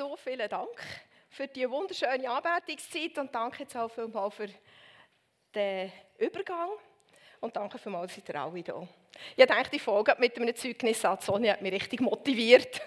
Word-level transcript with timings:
so 0.00 0.16
vielen 0.16 0.48
Dank 0.48 0.80
für 1.28 1.46
die 1.46 1.68
wunderschöne 1.68 2.30
Anbetungszeit 2.30 3.18
und 3.18 3.34
danke 3.34 3.64
jetzt 3.64 3.76
auch 3.76 3.90
vielmals 3.90 4.34
für 4.34 4.48
den 5.54 5.92
Übergang. 6.16 6.70
Und 7.38 7.54
danke 7.54 7.76
vielmals, 7.76 8.14
dass 8.14 8.26
ihr 8.26 8.34
alle 8.40 8.62
da. 8.62 8.88
Ich 9.36 9.44
denke, 9.44 9.68
die 9.70 9.78
Folge 9.78 10.16
mit 10.18 10.34
einem 10.38 10.56
Zeugnis 10.56 11.04
an 11.04 11.20
Sonja 11.20 11.52
hat 11.52 11.60
mich 11.60 11.74
richtig 11.74 12.00
motiviert. 12.00 12.80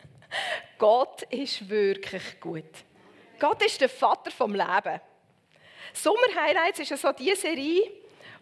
Gott 0.78 1.22
ist 1.30 1.66
wirklich 1.66 2.38
gut. 2.38 2.74
Gott 3.40 3.64
ist 3.64 3.80
der 3.80 3.88
Vater 3.88 4.30
vom 4.30 4.54
Leben. 4.54 5.00
Sommer 5.94 6.42
Highlights 6.42 6.80
ist 6.80 6.90
ja 6.90 6.98
so 6.98 7.12
die 7.12 7.34
Serie, 7.34 7.90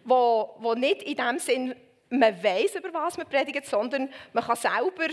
wo, 0.03 0.57
wo 0.57 0.73
nicht 0.73 1.03
in 1.03 1.15
dem 1.15 1.39
Sinn 1.39 1.73
man 2.09 2.43
weiß 2.43 2.75
über 2.75 2.93
was 2.93 3.15
man 3.15 3.29
predigt, 3.29 3.65
sondern 3.65 4.13
man 4.33 4.43
kann 4.43 4.57
selber 4.57 5.07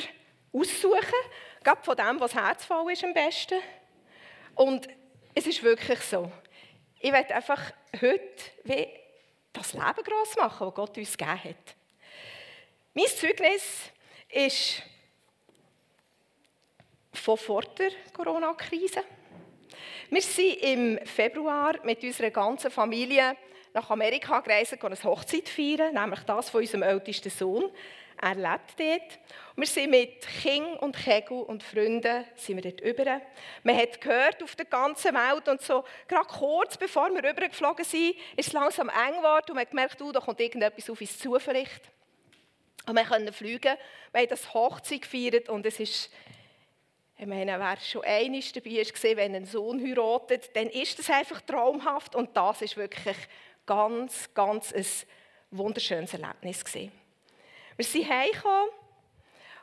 aussuchen, 0.52 1.14
gerade 1.62 1.82
von 1.82 1.96
dem, 1.96 2.20
was 2.20 2.34
herzvoll 2.34 2.92
ist 2.92 3.04
am 3.04 3.14
besten. 3.14 3.60
Und 4.54 4.88
es 5.34 5.46
ist 5.46 5.62
wirklich 5.62 6.00
so. 6.00 6.30
Ich 7.00 7.12
werde 7.12 7.34
einfach 7.34 7.72
heute 8.00 8.42
wie 8.64 8.88
das 9.52 9.72
Leben 9.72 10.04
gross 10.04 10.36
machen, 10.36 10.66
das 10.66 10.74
Gott 10.74 10.98
uns 10.98 11.16
gegeben 11.16 11.44
hat. 11.44 11.76
Mein 12.94 13.06
Zeugnis 13.06 13.90
ist 14.28 14.82
von 17.12 17.36
vor 17.36 17.62
der 17.62 17.90
Corona-Krise. 18.12 19.02
Wir 20.10 20.22
sind 20.22 20.56
im 20.62 21.06
Februar 21.06 21.74
mit 21.84 22.02
unserer 22.02 22.30
ganzen 22.30 22.70
Familie 22.70 23.36
nach 23.72 23.90
Amerika 23.90 24.40
gereist, 24.40 24.72
um 24.72 24.86
eine 24.86 25.02
Hochzeit 25.04 25.48
feiern, 25.48 25.94
nämlich 25.94 26.20
das 26.20 26.50
von 26.50 26.60
unserem 26.60 26.82
ältesten 26.82 27.30
Sohn. 27.30 27.70
Er 28.22 28.34
lebt 28.34 28.78
dort. 28.78 29.18
wir 29.56 29.66
sind 29.66 29.90
mit 29.90 30.26
King 30.42 30.76
und 30.76 30.94
Kegel 30.94 31.40
und 31.40 31.62
Freunden 31.62 32.24
sind 32.36 32.62
wir 32.62 32.70
dort 32.70 32.82
über. 32.82 33.22
Man 33.62 33.76
hat 33.76 33.98
gehört 33.98 34.42
auf 34.42 34.54
der 34.56 34.66
ganzen 34.66 35.14
Welt 35.14 35.48
und 35.48 35.62
so, 35.62 35.84
gerade 36.06 36.28
kurz 36.28 36.76
bevor 36.76 37.08
wir 37.14 37.24
rübergeflogen 37.24 37.84
sind, 37.84 38.14
ist 38.36 38.48
es 38.48 38.52
langsam 38.52 38.90
eng 38.90 39.16
geworden 39.16 39.46
und 39.48 39.54
man 39.54 39.62
hat 39.62 39.70
gemerkt, 39.70 40.02
oh, 40.02 40.12
da 40.12 40.20
kommt 40.20 40.38
irgendetwas 40.38 40.90
auf 40.90 41.00
uns 41.00 41.18
zu 41.18 41.38
vielleicht. 41.38 41.80
Und 42.86 42.94
wir 42.94 43.04
können 43.04 43.32
fliegen. 43.32 43.76
Wir 44.12 44.20
haben 44.20 44.28
das 44.28 44.52
Hochzeit 44.52 45.00
gefeiert 45.00 45.48
und 45.48 45.64
es 45.64 45.80
ist 45.80 46.10
ich 47.16 47.26
meine, 47.26 47.58
wer 47.58 47.78
schon 47.80 48.02
einmal 48.02 48.40
dabei 48.54 48.70
ist, 48.70 49.02
wenn 49.02 49.34
ein 49.34 49.44
Sohn 49.44 49.82
heiratet, 49.82 50.56
dann 50.56 50.68
ist 50.68 50.98
das 50.98 51.10
einfach 51.10 51.42
traumhaft 51.42 52.14
und 52.14 52.34
das 52.34 52.62
ist 52.62 52.78
wirklich 52.78 53.16
ganz, 53.66 54.32
ganz 54.32 54.72
ein 54.72 54.86
wunderschönes 55.50 56.14
Erlebnis 56.14 56.64
gewesen. 56.64 56.90
Wir 57.80 57.86
sind 57.86 58.10
heimgekommen 58.10 58.68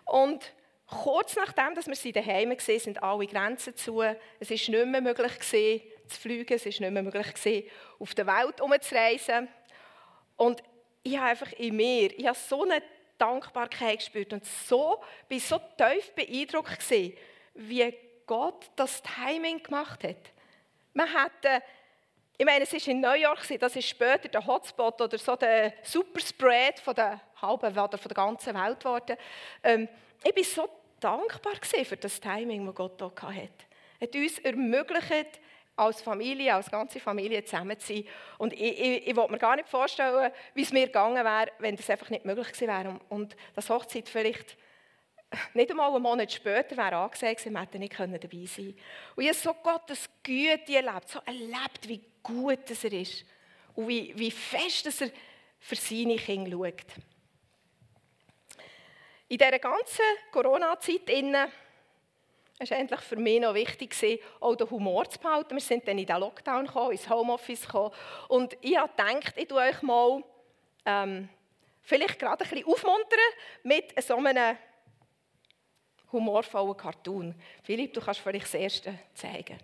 und 0.05 0.51
kurz 0.87 1.35
nachdem, 1.35 1.75
dass 1.75 1.85
wir 1.85 1.95
sie 1.95 2.11
daheim 2.11 2.49
waren, 2.49 2.79
sind 2.79 3.03
alle 3.03 3.27
Grenzen 3.27 3.75
zu. 3.75 4.01
Es 4.01 4.49
ist 4.49 4.69
nicht 4.69 4.85
mehr 4.87 5.01
möglich 5.01 5.37
gewesen, 5.37 5.83
zu 6.07 6.21
fliegen, 6.21 6.51
es 6.51 6.65
ist 6.65 6.81
nicht 6.81 6.89
mehr 6.89 7.03
möglich 7.03 7.31
gewesen, 7.31 7.69
auf 7.99 8.15
der 8.15 8.25
Welt 8.25 8.59
umzureisen. 8.59 9.47
Und 10.35 10.63
ich 11.03 11.15
habe 11.15 11.27
einfach 11.27 11.51
in 11.59 11.75
mir, 11.75 12.11
ich 12.17 12.25
habe 12.25 12.35
so 12.35 12.63
eine 12.63 12.81
Dankbarkeit 13.19 13.99
gespürt 13.99 14.33
und 14.33 14.43
so, 14.43 14.99
bin 15.29 15.39
so 15.39 15.59
tief 15.77 16.11
beeindruckt 16.15 16.79
gewesen, 16.79 17.15
wie 17.53 17.95
Gott 18.25 18.71
das 18.77 19.03
Timing 19.03 19.61
gemacht 19.61 20.03
hat. 20.03 20.31
Man 20.95 21.05
hätte, 21.05 21.63
ich 22.35 22.45
meine, 22.47 22.63
es 22.63 22.73
war 22.73 22.87
in 22.87 22.99
New 22.99 23.13
York, 23.13 23.47
das 23.59 23.75
ist 23.75 23.87
später 23.87 24.27
der 24.27 24.43
Hotspot 24.43 24.99
oder 25.01 25.19
so 25.19 25.35
der 25.35 25.73
Superspread 25.83 26.79
von 26.79 26.95
der 26.95 27.21
halben 27.41 27.77
oder 27.77 27.97
von 27.97 28.09
der 28.09 28.15
ganzen 28.15 28.53
Welt 28.55 28.79
geworden. 28.79 29.17
Ähm, 29.63 29.87
ich 30.23 30.35
war 30.35 30.43
so 30.43 30.69
dankbar 30.99 31.53
für 31.61 31.97
das 31.97 32.19
Timing, 32.19 32.65
das 32.65 32.75
Gott 32.75 32.99
hier 32.99 33.35
hatte. 33.35 33.51
Er 33.99 34.07
hat 34.07 34.15
uns 34.15 34.39
ermöglicht, 34.39 35.39
als 35.77 36.01
Familie, 36.01 36.55
als 36.55 36.71
ganze 36.71 36.99
Familie 36.99 37.43
zusammen 37.45 37.79
zu 37.79 37.93
sein. 37.93 38.03
Und 38.39 38.53
ich, 38.53 38.79
ich, 38.79 39.07
ich 39.07 39.15
wollte 39.15 39.31
mir 39.31 39.37
gar 39.37 39.55
nicht 39.55 39.69
vorstellen, 39.69 40.31
wie 40.55 40.63
es 40.63 40.73
mir 40.73 40.87
gegangen 40.87 41.23
wäre, 41.23 41.51
wenn 41.59 41.75
das 41.75 41.89
einfach 41.89 42.09
nicht 42.09 42.25
möglich 42.25 42.47
gewesen 42.47 42.67
wäre. 42.67 42.99
Und 43.09 43.35
das 43.53 43.69
Hochzeit 43.69 44.09
vielleicht 44.09 44.57
nicht 45.53 45.69
einmal 45.69 45.93
einen 45.93 46.01
Monat 46.01 46.31
später 46.31 46.77
wäre 46.77 46.95
angesagt, 46.95 47.45
wir 47.45 47.59
hätten 47.59 47.79
nicht 47.79 47.93
dabei 47.99 48.17
sein 48.17 48.19
können. 48.55 48.79
Und 49.15 49.23
ich 49.23 49.29
habe 49.29 49.37
so 49.37 49.53
Gottes 49.53 50.09
Güte 50.23 50.75
erlebt, 50.75 51.09
so 51.09 51.19
erlebt, 51.25 51.87
wie 51.87 52.01
gut 52.23 52.83
er 52.83 52.93
ist 52.93 53.25
und 53.75 53.87
wie, 53.87 54.13
wie 54.17 54.31
fest 54.31 54.85
dass 54.85 55.01
er 55.01 55.11
für 55.59 55.75
seine 55.75 56.15
Kinder 56.15 56.51
schaut. 56.51 56.85
In 59.29 59.37
dieser 59.37 59.59
ganzen 59.59 60.05
Corona-Zeit 60.31 61.07
war 61.07 61.49
es 62.59 62.71
endlich 62.71 63.01
für 63.01 63.17
mich 63.17 63.41
noch 63.41 63.53
wichtig, 63.53 64.21
auch 64.39 64.55
den 64.55 64.69
Humor 64.69 65.09
zu 65.09 65.19
behalten. 65.19 65.55
Wir 65.55 65.61
sind 65.61 65.87
dann 65.87 65.97
in 65.97 66.05
den 66.05 66.19
Lockdown 66.19 66.65
gekommen, 66.65 66.91
ins 66.93 67.09
Homeoffice 67.09 67.65
gekommen. 67.65 67.93
Und 68.29 68.57
ich 68.61 68.77
habe 68.77 68.89
gedacht, 68.95 69.33
ich 69.35 69.47
tue 69.47 69.59
euch 69.59 69.81
mal 69.81 70.23
ähm, 70.85 71.29
vielleicht 71.81 72.17
gerade 72.17 72.43
ein 72.43 72.49
bisschen 72.49 72.65
aufmuntern 72.65 73.19
mit 73.63 74.01
so 74.01 74.15
einem 74.15 74.57
humorvollen 76.11 76.77
Cartoon. 76.77 77.35
Philipp, 77.63 77.93
du 77.93 78.01
kannst 78.01 78.21
vielleicht 78.21 78.45
das 78.45 78.53
erste 78.53 78.97
zeigen. 79.13 79.59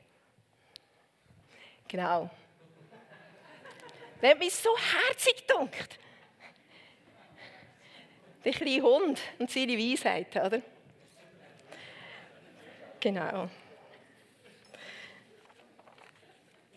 Genau. 1.88 2.30
Hat 4.22 4.40
mich 4.40 4.54
so 4.54 4.70
herzig 4.78 5.48
gedacht. 5.48 6.00
Der 8.44 8.52
kleine 8.52 8.82
Hund 8.82 9.20
und 9.40 9.50
seine 9.50 9.78
Weisheit, 9.78 10.36
oder? 10.36 10.62
Genau. 13.00 13.50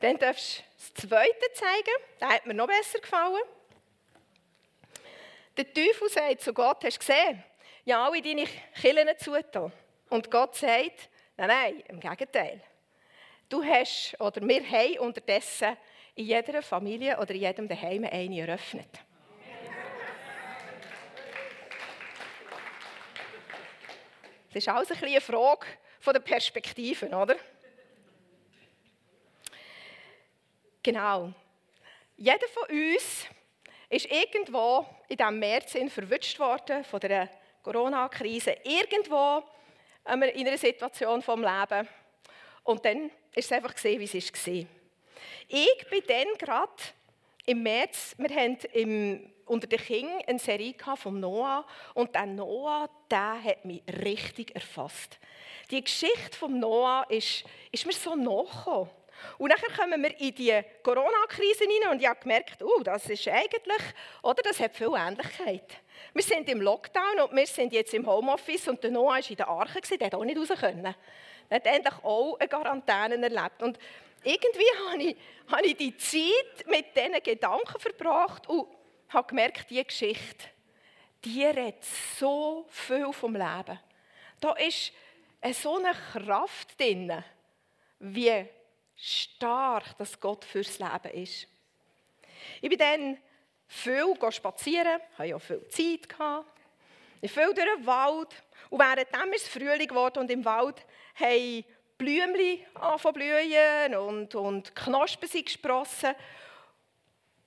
Dann 0.01 0.19
darfst 0.19 0.59
du 0.59 0.63
das 0.77 1.09
zweite 1.09 1.53
zeigen. 1.55 1.97
Das 2.19 2.31
hat 2.31 2.47
mir 2.47 2.55
noch 2.55 2.67
besser 2.67 3.01
gefallen. 3.01 3.43
Der 5.57 5.73
Teufel 5.73 6.09
sagt 6.09 6.43
zu 6.43 6.53
Gott, 6.53 6.85
hast 6.85 6.97
du 6.97 7.07
gesehen, 7.07 7.43
ja 7.85 8.05
alle 8.05 8.21
deine 8.21 8.45
Killen 8.81 9.09
zugetan. 9.19 9.73
Und 10.11 10.31
Gott 10.31 10.55
sagt, 10.55 11.09
nein, 11.37 11.49
nein, 11.49 11.83
im 11.89 11.99
Gegenteil. 11.99 12.61
Du 13.49 13.65
hast, 13.65 14.17
oder 14.21 14.47
wir 14.47 14.63
haben 14.69 14.99
unterdessen 14.99 15.77
in 16.15 16.27
jeder 16.27 16.63
Familie 16.63 17.19
oder 17.19 17.35
in 17.35 17.41
jedem 17.41 17.69
Daheim 17.69 18.05
eine 18.05 18.41
eröffnet. 18.41 19.06
Das 24.57 24.65
ist 24.65 24.73
alles 24.73 24.91
ein 24.91 25.05
eine 25.05 25.21
Frage 25.21 25.67
der 26.03 26.21
Perspektiven, 26.21 27.13
oder? 27.13 27.37
Genau. 30.83 31.31
Jeder 32.17 32.49
von 32.55 32.71
uns 32.71 33.27
ist 33.91 34.07
irgendwo 34.11 34.87
in 35.09 35.19
diesem 35.19 35.39
März 35.39 35.73
verwünscht 35.91 36.39
worden 36.39 36.85
von 36.85 37.01
der 37.01 37.29
Corona-Krise, 37.63 38.57
irgendwo 38.65 39.43
in 40.07 40.23
einer 40.23 40.57
Situation 40.57 41.21
vom 41.21 41.43
Leben. 41.43 41.87
Und 42.65 42.83
dann 42.83 43.11
ist 43.35 43.45
es 43.45 43.53
einfach 43.53 43.75
gesehen, 43.75 44.01
wie 44.01 44.05
es 44.05 44.47
war. 44.47 44.55
Ich 45.49 45.87
bin 45.91 46.03
dann 46.09 46.39
gerade 46.39 46.83
im 47.47 47.63
März, 47.63 48.15
wir 48.19 48.29
haben 48.37 48.59
im, 48.73 49.33
unter 49.47 49.69
den 49.69 49.79
Kindern 49.79 50.21
eine 50.27 50.39
Serie 50.39 50.75
von 50.97 51.21
Noah 51.21 51.65
und 51.95 52.15
der 52.15 52.27
Noah, 52.27 52.91
der 53.09 53.43
hat 53.43 53.65
mich 53.65 53.83
richtig 54.05 54.55
erfasst. 54.55 55.19
Die 55.71 55.83
Geschichte 55.83 56.37
von 56.37 56.59
Noah 56.59 57.07
ist, 57.09 57.45
ist 57.71 57.87
mir 57.87 57.93
so 57.93 58.15
nachgekommen. 58.17 58.91
Und 59.39 59.51
dann 59.51 59.77
kommen 59.77 60.03
wir 60.03 60.21
in 60.21 60.35
die 60.35 60.61
Corona-Krise 60.83 61.65
hinein 61.65 61.93
und 61.93 62.03
ich 62.03 62.09
habe 62.09 62.21
gemerkt, 62.21 62.63
oh, 62.63 62.83
das 62.83 63.09
ist 63.09 63.27
eigentlich, 63.29 63.83
oder, 64.23 64.43
das 64.43 64.61
hat 64.61 64.75
viel 64.75 64.93
Ähnlichkeit. 64.95 65.79
Wir 66.13 66.23
sind 66.23 66.49
im 66.51 66.61
Lockdown 66.61 67.21
und 67.27 67.35
wir 67.35 67.47
sind 67.47 67.73
jetzt 67.73 67.95
im 67.95 68.07
Homeoffice 68.07 68.69
und 68.69 68.83
der 68.83 68.91
Noah 68.91 69.13
war 69.13 69.31
in 69.31 69.37
der 69.37 69.49
Arche, 69.49 69.81
der 69.81 70.07
hat 70.07 70.15
auch 70.15 70.25
nicht 70.25 70.39
raus 70.39 70.59
können. 70.61 70.95
Er 71.49 71.57
hat 71.57 71.67
endlich 71.67 71.95
auch 72.03 72.39
eine 72.39 72.49
Quarantäne 72.49 73.23
erlebt. 73.23 73.63
Und 73.63 73.79
irgendwie 74.27 74.91
habe 74.91 75.03
ich, 75.03 75.17
habe 75.49 75.67
ich 75.67 75.77
die 75.77 75.97
Zeit 75.97 76.67
mit 76.67 76.97
diesen 76.97 77.23
Gedanken 77.23 77.79
verbracht 77.79 78.49
und 78.49 78.69
habe 79.09 79.29
gemerkt, 79.29 79.71
diese 79.71 79.85
Geschichte, 79.85 80.49
die 81.25 81.45
redet 81.45 81.85
so 82.19 82.67
viel 82.69 83.13
vom 83.13 83.35
Leben. 83.35 83.79
Da 84.41 84.53
ist 84.55 84.93
so 85.53 85.77
eine 85.77 85.93
Kraft 86.13 86.79
drin, 86.79 87.23
wie 88.01 88.47
stark 88.97 89.97
dass 89.99 90.19
Gott 90.19 90.45
fürs 90.45 90.79
Leben 90.79 91.23
ist. 91.23 91.47
Ich 92.61 92.69
bin 92.69 92.79
dann 92.79 93.19
viel 93.69 94.15
spazieren, 94.31 95.01
hatte 95.17 95.29
ja 95.29 95.39
viel 95.39 95.67
Zeit. 95.69 96.09
Ich 97.21 97.33
viel 97.33 97.55
durch 97.55 97.77
den 97.77 97.87
Wald. 97.87 98.29
Und 98.71 98.81
währenddem 98.81 99.33
ist 99.33 99.45
es 99.45 99.49
Frühling 99.49 99.87
geworden 99.87 100.19
und 100.19 100.31
im 100.31 100.45
Wald 100.45 100.85
haben 101.15 101.65
Blümchen 101.99 102.61
blühen 103.13 103.95
und, 103.97 104.35
und 104.35 104.75
Knospen 104.75 105.29
sind 105.29 105.47
gesprossen. 105.47 106.15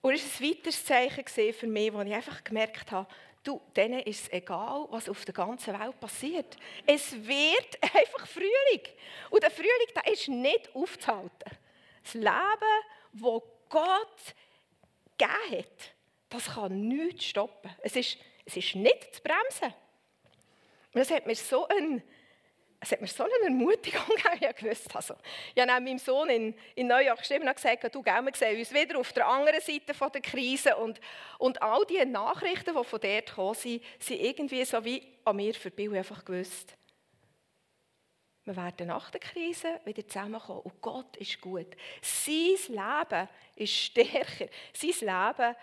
Und 0.01 0.13
es 0.13 0.41
war 0.41 0.47
ein 0.47 0.51
weiteres 0.55 0.85
Zeichen 0.85 1.53
für 1.53 1.67
mich, 1.67 1.93
wo 1.93 2.01
ich 2.01 2.13
einfach 2.13 2.43
gemerkt 2.43 2.91
habe, 2.91 3.07
du, 3.43 3.61
denen 3.75 3.99
ist 4.01 4.23
es 4.23 4.31
egal, 4.31 4.87
was 4.89 5.09
auf 5.09 5.25
der 5.25 5.33
ganzen 5.33 5.77
Welt 5.79 5.99
passiert. 5.99 6.57
Es 6.85 7.11
wird 7.13 7.77
einfach 7.81 8.27
Frühling. 8.27 8.87
Und 9.29 9.43
der 9.43 9.51
Frühling, 9.51 9.87
der 9.95 10.11
ist 10.11 10.27
nicht 10.27 10.73
aufzuhalten. 10.73 11.57
Das 12.03 12.13
Leben, 12.13 12.83
das 13.13 13.41
Gott 13.69 14.35
gegeben 15.17 15.59
hat, 15.59 15.93
das 16.29 16.45
kann 16.45 16.87
nichts 16.87 17.25
stoppen. 17.25 17.71
Es 17.81 17.95
ist, 17.95 18.17
es 18.45 18.57
ist 18.57 18.75
nicht 18.75 19.15
zu 19.15 19.21
bremsen. 19.21 19.75
Und 20.93 20.99
das 21.01 21.11
hat 21.11 21.27
mir 21.27 21.35
so 21.35 21.67
ein 21.67 22.01
es 22.81 22.91
hat 22.91 23.01
mir 23.01 23.07
so 23.07 23.23
eine 23.23 23.33
Ermutigung 23.43 24.01
gegeben, 24.15 24.53
ich 24.57 24.63
wusste 24.63 24.95
also. 24.95 25.15
Ich 25.53 25.61
habe 25.61 25.81
meinem 25.81 25.97
Sohn 25.97 26.29
in, 26.29 26.55
in 26.75 26.87
Neujahr 26.87 27.17
geschrieben 27.17 27.47
und 27.47 27.55
gesagt, 27.55 27.93
du, 27.93 28.01
gell, 28.01 28.21
wir 28.23 28.33
sehen 28.33 28.57
uns 28.57 28.73
wieder 28.73 28.97
auf 28.97 29.11
der 29.11 29.27
anderen 29.27 29.59
Seite 29.59 29.93
von 29.93 30.11
der 30.11 30.21
Krise 30.21 30.75
und, 30.77 31.01
und 31.39 31.61
all 31.61 31.85
die 31.85 32.03
Nachrichten, 32.05 32.75
die 32.75 32.83
von 32.83 32.99
dort 33.01 33.25
gekommen 33.25 33.55
sind, 33.55 33.83
sind 33.99 34.21
irgendwie 34.21 34.63
so 34.63 34.83
wie 34.85 35.05
an 35.25 35.35
mir 35.35 35.53
vorbei 35.53 35.89
und 35.89 35.97
einfach 35.97 36.23
gewusst, 36.23 36.73
wir 38.45 38.55
werden 38.55 38.87
nach 38.87 39.11
der 39.11 39.19
Krise 39.19 39.79
wieder 39.83 40.07
zusammenkommen 40.07 40.61
und 40.61 40.81
Gott 40.81 41.17
ist 41.17 41.39
gut. 41.39 41.67
Sein 42.01 42.55
Leben 42.69 43.29
ist 43.55 43.73
stärker. 43.73 44.47
Sein 44.73 44.93
Leben 45.01 45.55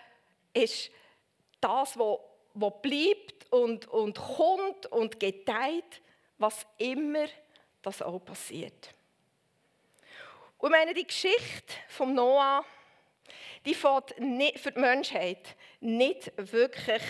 ist 0.53 0.91
das, 1.59 1.97
was, 1.97 2.19
was 2.53 2.73
bleibt 2.81 3.51
und, 3.51 3.87
und 3.87 4.17
kommt 4.17 4.85
und 4.85 5.19
gedeiht 5.19 6.01
was 6.37 6.65
immer 6.77 7.27
das 7.81 8.01
auch 8.01 8.19
passiert. 8.19 8.93
Und 10.57 10.71
meine, 10.71 10.93
die 10.93 11.05
Geschichte 11.05 11.73
vom 11.87 12.13
Noah, 12.13 12.65
die 13.65 13.75
fängt 13.75 14.13
für 14.57 14.71
die 14.71 14.79
Menschheit 14.79 15.55
nicht 15.79 16.31
wirklich 16.37 17.03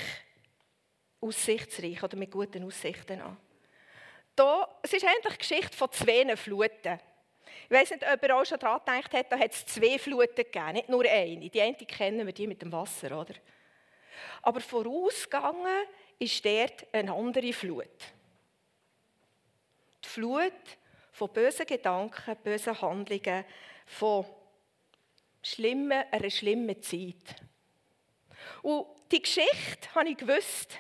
aussichtsreich 1.22 2.04
oder 2.04 2.18
mit 2.18 2.32
guten 2.32 2.64
Aussichten 2.64 3.22
an. 3.22 3.38
Da, 4.36 4.68
es 4.84 4.94
ist 4.94 5.06
eigentlich 5.06 5.34
die 5.34 5.48
Geschichte 5.48 5.76
von 5.76 5.92
zwei 5.92 6.36
Fluten. 6.36 7.00
Ich 7.70 7.72
weiß 7.72 7.92
nicht, 7.92 8.06
ob 8.08 8.24
ihr 8.24 8.36
auch 8.36 8.46
schon 8.46 8.60
daran 8.60 8.80
gedacht 8.80 9.14
habt, 9.14 9.32
da 9.32 9.40
hat 9.40 9.52
es 9.52 9.66
zwei 9.66 9.98
Fluten 9.98 10.36
gegeben, 10.36 10.74
nicht 10.74 10.90
nur 10.90 11.06
eine. 11.06 11.50
Die 11.50 11.62
eine 11.62 11.76
kennen 11.76 12.26
wir, 12.26 12.34
die 12.34 12.48
mit 12.48 12.62
dem 12.62 12.72
Wasser, 12.72 13.20
oder? 13.20 13.34
Aber 14.42 14.62
vorausgegangen 14.62 15.86
ist 16.20 16.46
dort 16.46 16.86
eine 16.94 17.14
andere 17.14 17.54
Flut 17.54 18.14
die 20.08 20.12
Flut 20.12 20.54
von 21.12 21.34
bösen 21.34 21.66
Gedanken, 21.66 22.36
bösen 22.44 22.80
Handlungen, 22.82 23.46
von 23.86 24.26
schlimmen, 25.44 26.04
einer 26.12 26.30
schlimmen 26.30 26.82
Zeit. 26.82 27.36
Und 28.62 28.86
die 29.12 29.22
Geschichte 29.22 29.94
habe 29.96 30.10
ich 30.10 30.18
gewusst, 30.18 30.80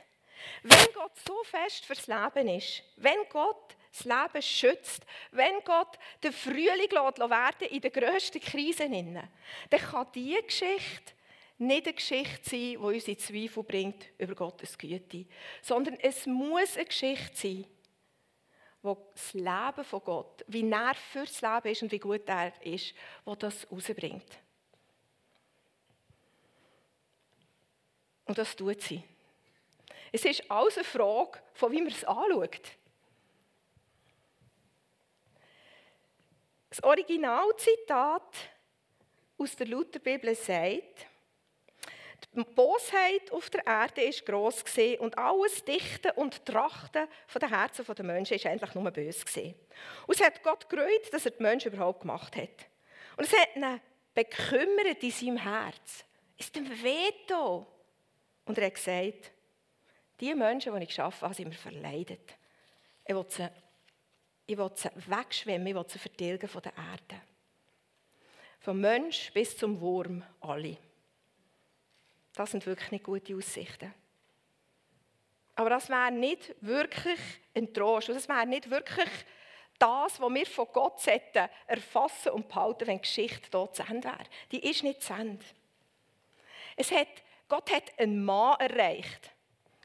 wenn 0.63 0.93
Gott 0.93 1.13
so 1.25 1.43
fest 1.43 1.85
fürs 1.85 2.07
Leben 2.07 2.47
ist, 2.49 2.83
wenn 2.97 3.27
Gott 3.29 3.75
das 3.91 4.05
Leben 4.05 4.41
schützt, 4.41 5.03
wenn 5.31 5.59
Gott 5.63 5.97
den 6.23 6.33
Frühling 6.33 6.91
werden 6.91 7.67
in 7.69 7.81
der 7.81 7.91
grössten 7.91 8.41
Krise, 8.41 8.89
dann 8.89 9.81
kann 9.81 10.07
diese 10.13 10.43
Geschichte 10.43 11.13
nicht 11.59 11.87
eine 11.87 11.93
Geschichte 11.93 12.49
sein, 12.49 12.59
die 12.59 12.77
uns 12.77 13.07
in 13.07 13.17
Zweifel 13.17 13.63
bringt 13.63 14.09
über 14.17 14.35
Gottes 14.35 14.77
Güte, 14.77 15.25
sondern 15.61 15.95
es 16.01 16.25
muss 16.27 16.75
eine 16.75 16.85
Geschichte 16.85 17.35
sein, 17.35 17.65
wo 18.81 19.09
das 19.11 19.33
Leben 19.33 19.83
von 19.83 20.01
Gott, 20.03 20.45
wie 20.47 20.69
er 20.69 20.95
fürs 20.95 21.41
Leben 21.41 21.67
ist 21.67 21.83
und 21.83 21.91
wie 21.91 21.99
gut 21.99 22.27
er 22.27 22.53
ist, 22.65 22.93
wo 23.25 23.35
das 23.35 23.69
rausbringt. 23.71 24.39
Und 28.25 28.37
das 28.37 28.55
tut 28.55 28.81
sie. 28.81 29.03
Es 30.11 30.25
ist 30.25 30.49
alles 30.49 30.77
eine 30.77 30.83
Frage, 30.83 31.39
von 31.53 31.71
wie 31.71 31.81
man 31.81 31.91
es 31.91 32.03
anschaut. 32.03 32.71
Das 36.69 36.83
Originalzitat 36.83 38.35
aus 39.37 39.55
der 39.55 39.67
Lutherbibel 39.67 40.35
sagt, 40.35 41.07
die 42.33 42.43
Bosheit 42.43 43.31
auf 43.31 43.49
der 43.49 43.65
Erde 43.65 44.01
ist 44.01 44.25
gross 44.25 44.63
und 44.99 45.17
alles 45.17 45.63
Dichten 45.65 46.11
und 46.11 46.45
Trachten 46.45 47.07
von 47.27 47.39
den 47.39 47.49
Herzen 47.49 47.85
der 47.85 48.05
Menschen 48.05 48.35
ist 48.35 48.45
eigentlich 48.45 48.73
nur 48.75 48.89
böse 48.91 49.25
gesehen. 49.25 49.55
Und 50.05 50.15
es 50.15 50.25
hat 50.25 50.43
Gott 50.43 50.69
gereut, 50.69 51.11
dass 51.11 51.25
er 51.25 51.31
die 51.31 51.43
Menschen 51.43 51.73
überhaupt 51.73 52.01
gemacht 52.01 52.35
hat. 52.35 52.67
Und 53.17 53.25
es 53.25 53.33
hat 53.33 53.55
ihn 53.55 53.79
bekümmert 54.13 55.01
in 55.01 55.11
seinem 55.11 55.37
Herz. 55.37 56.05
Ist 56.37 56.55
ihm 56.55 56.69
weh 56.83 57.11
Und 58.45 58.57
er 58.57 58.65
hat 58.67 58.75
gesagt, 58.75 59.31
die 60.19 60.33
Menschen, 60.33 60.73
die 60.75 60.83
ich 60.83 60.89
geschaffen 60.89 61.21
habe, 61.21 61.33
sind 61.33 61.49
mir 61.49 61.55
verleidet. 61.55 62.37
Ich 63.05 63.15
will 63.15 63.25
sie, 63.27 63.47
ich 64.45 64.57
will 64.57 64.71
sie 64.73 64.89
wegschwemmen, 65.07 65.67
ich 65.67 65.75
will 65.75 65.85
sie 65.87 65.99
vertilgen 65.99 66.47
von 66.47 66.61
der 66.61 66.73
Erde. 66.73 67.21
Vom 68.59 68.81
Mensch 68.81 69.31
bis 69.33 69.57
zum 69.57 69.79
Wurm, 69.79 70.23
alle. 70.41 70.77
Das 72.37 72.51
sind 72.51 72.67
wirklich 72.67 72.91
nicht 72.91 73.03
gute 73.03 73.35
Aussichten. 73.35 73.91
Aber 75.55 75.71
das 75.71 75.89
wäre 75.89 76.11
nicht 76.11 76.53
wirklich 76.61 77.19
ein 77.55 77.73
Trost. 77.73 78.09
Das 78.09 78.29
wäre 78.29 78.45
nicht 78.45 78.69
wirklich 78.69 79.09
das, 79.79 80.21
was 80.21 80.33
wir 80.33 80.45
von 80.45 80.67
Gott 80.71 81.01
sollten, 81.01 81.49
erfassen 81.65 82.33
und 82.33 82.47
behalten, 82.47 82.85
wenn 82.85 82.97
die 82.97 83.01
Geschichte 83.01 83.49
hier 83.51 83.73
zu 83.73 83.81
Ende 83.81 84.07
wäre. 84.07 84.23
Die 84.51 84.69
ist 84.69 84.83
nicht 84.83 85.01
zu 85.01 85.13
Ende. 85.13 85.43
Es 86.75 86.91
hat, 86.91 87.07
Gott 87.49 87.71
hat 87.71 87.97
einen 87.97 88.23
Mann 88.23 88.59
erreicht. 88.59 89.31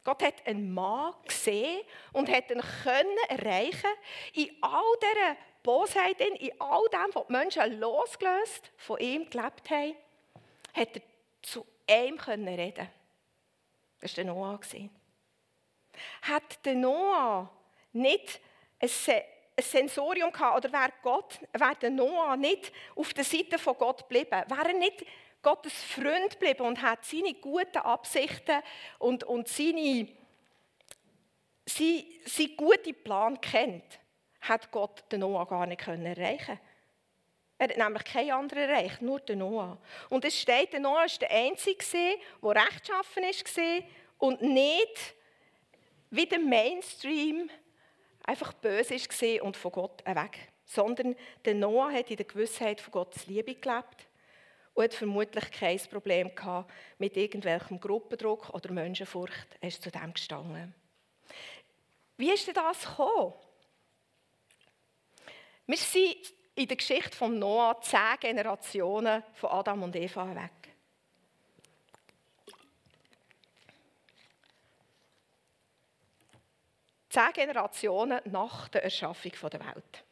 Gott 0.03 0.21
hat 0.21 0.45
einen 0.45 0.71
Mann 0.71 1.15
gesehen 1.25 1.81
und 2.11 2.29
hat 2.29 2.51
ihn 2.51 2.61
können 2.83 3.17
erreichen 3.29 3.89
in 4.33 4.55
all 4.61 4.83
dieser 5.01 5.37
Bosheit, 5.63 6.21
in 6.21 6.61
all 6.61 6.83
dem, 6.91 7.15
was 7.15 7.25
die 7.25 7.31
Menschen 7.31 7.79
losgelöst 7.79 8.71
von 8.77 8.99
ihm 8.99 9.27
gelebt 9.27 9.71
haben, 9.71 9.95
hat 10.75 10.97
er 10.97 11.01
zu 11.41 11.65
einem 11.93 12.47
reden 12.47 12.73
können. 12.73 12.89
Das 13.99 14.17
war 14.17 14.23
der 14.23 14.33
Noah. 14.33 14.59
Hat 16.23 16.65
der 16.65 16.75
Noah 16.75 17.49
nicht 17.93 18.39
ein 18.79 18.89
Sensorium 19.59 20.31
gehabt, 20.31 20.57
oder 20.57 20.73
wäre, 20.73 20.93
Gott, 21.01 21.39
wäre 21.53 21.75
der 21.75 21.89
Noah 21.89 22.35
nicht 22.35 22.71
auf 22.95 23.13
der 23.13 23.23
Seite 23.23 23.57
von 23.59 23.77
Gott 23.77 23.99
geblieben, 23.99 24.43
wäre 24.47 24.69
er 24.69 24.73
nicht 24.73 25.05
Gottes 25.41 25.73
Freund 25.83 26.31
geblieben 26.31 26.65
und 26.65 26.81
hat 26.81 27.05
seine 27.05 27.33
guten 27.35 27.77
Absichten 27.77 28.61
und, 28.97 29.23
und 29.25 29.47
seine, 29.47 30.07
seine, 31.65 32.03
seinen 32.25 32.57
guten 32.57 33.03
Plan 33.03 33.39
kennt, 33.39 33.99
hat 34.41 34.71
Gott 34.71 35.03
den 35.11 35.19
Noah 35.19 35.47
gar 35.47 35.65
nicht 35.65 35.85
erreichen 35.87 36.45
können. 36.45 36.59
Er 37.57 37.69
hat 37.69 37.77
nämlich 37.77 38.03
keinen 38.03 38.31
anderen 38.31 38.69
erreicht, 38.69 39.01
nur 39.01 39.19
den 39.19 39.39
Noah. 39.39 39.77
Und 40.09 40.25
es 40.25 40.39
steht, 40.39 40.73
der 40.73 40.79
Noah 40.79 41.01
war 41.01 41.19
der 41.21 41.31
Einzige, 41.31 41.83
der 42.41 42.55
rechtschaffen 42.55 43.23
war 43.23 43.83
und 44.17 44.41
nicht 44.41 45.15
wie 46.09 46.25
der 46.25 46.39
Mainstream 46.39 47.49
einfach 48.23 48.53
böse 48.53 48.95
war 48.95 49.43
und 49.43 49.57
von 49.57 49.71
Gott 49.71 50.05
weg. 50.05 50.51
Sondern 50.65 51.15
der 51.45 51.55
Noah 51.55 51.91
hat 51.91 52.09
in 52.09 52.17
der 52.17 52.25
Gewissheit 52.25 52.81
von 52.81 52.91
Gottes 52.91 53.27
Liebe 53.27 53.55
gelebt 53.55 54.07
und 54.73 54.83
hat 54.83 54.93
vermutlich 54.93 55.51
kein 55.51 55.79
Problem 55.89 56.33
gehabt 56.33 56.71
mit 56.97 57.15
irgendwelchem 57.17 57.79
Gruppendruck 57.79 58.49
oder 58.53 58.71
Menschenfurcht. 58.71 59.57
Er 59.59 59.67
ist 59.67 59.83
zu 59.83 59.91
dem 59.91 60.13
gestanden. 60.13 60.73
Wie 62.17 62.31
ist 62.31 62.47
denn 62.47 62.53
das 62.53 62.81
gekommen? 62.81 63.33
Wir 65.65 65.77
sind 65.77 66.33
in 66.55 66.67
der 66.67 66.77
Geschichte 66.77 67.15
von 67.15 67.39
Noah 67.39 67.81
zehn 67.81 68.19
Generationen 68.19 69.23
von 69.33 69.49
Adam 69.49 69.83
und 69.83 69.95
Eva 69.95 70.35
weg. 70.35 70.51
Zehn 77.09 77.33
Generationen 77.33 78.21
nach 78.25 78.67
der 78.69 78.83
Erschaffung 78.83 79.31
der 79.51 79.59
Welt. 79.59 80.03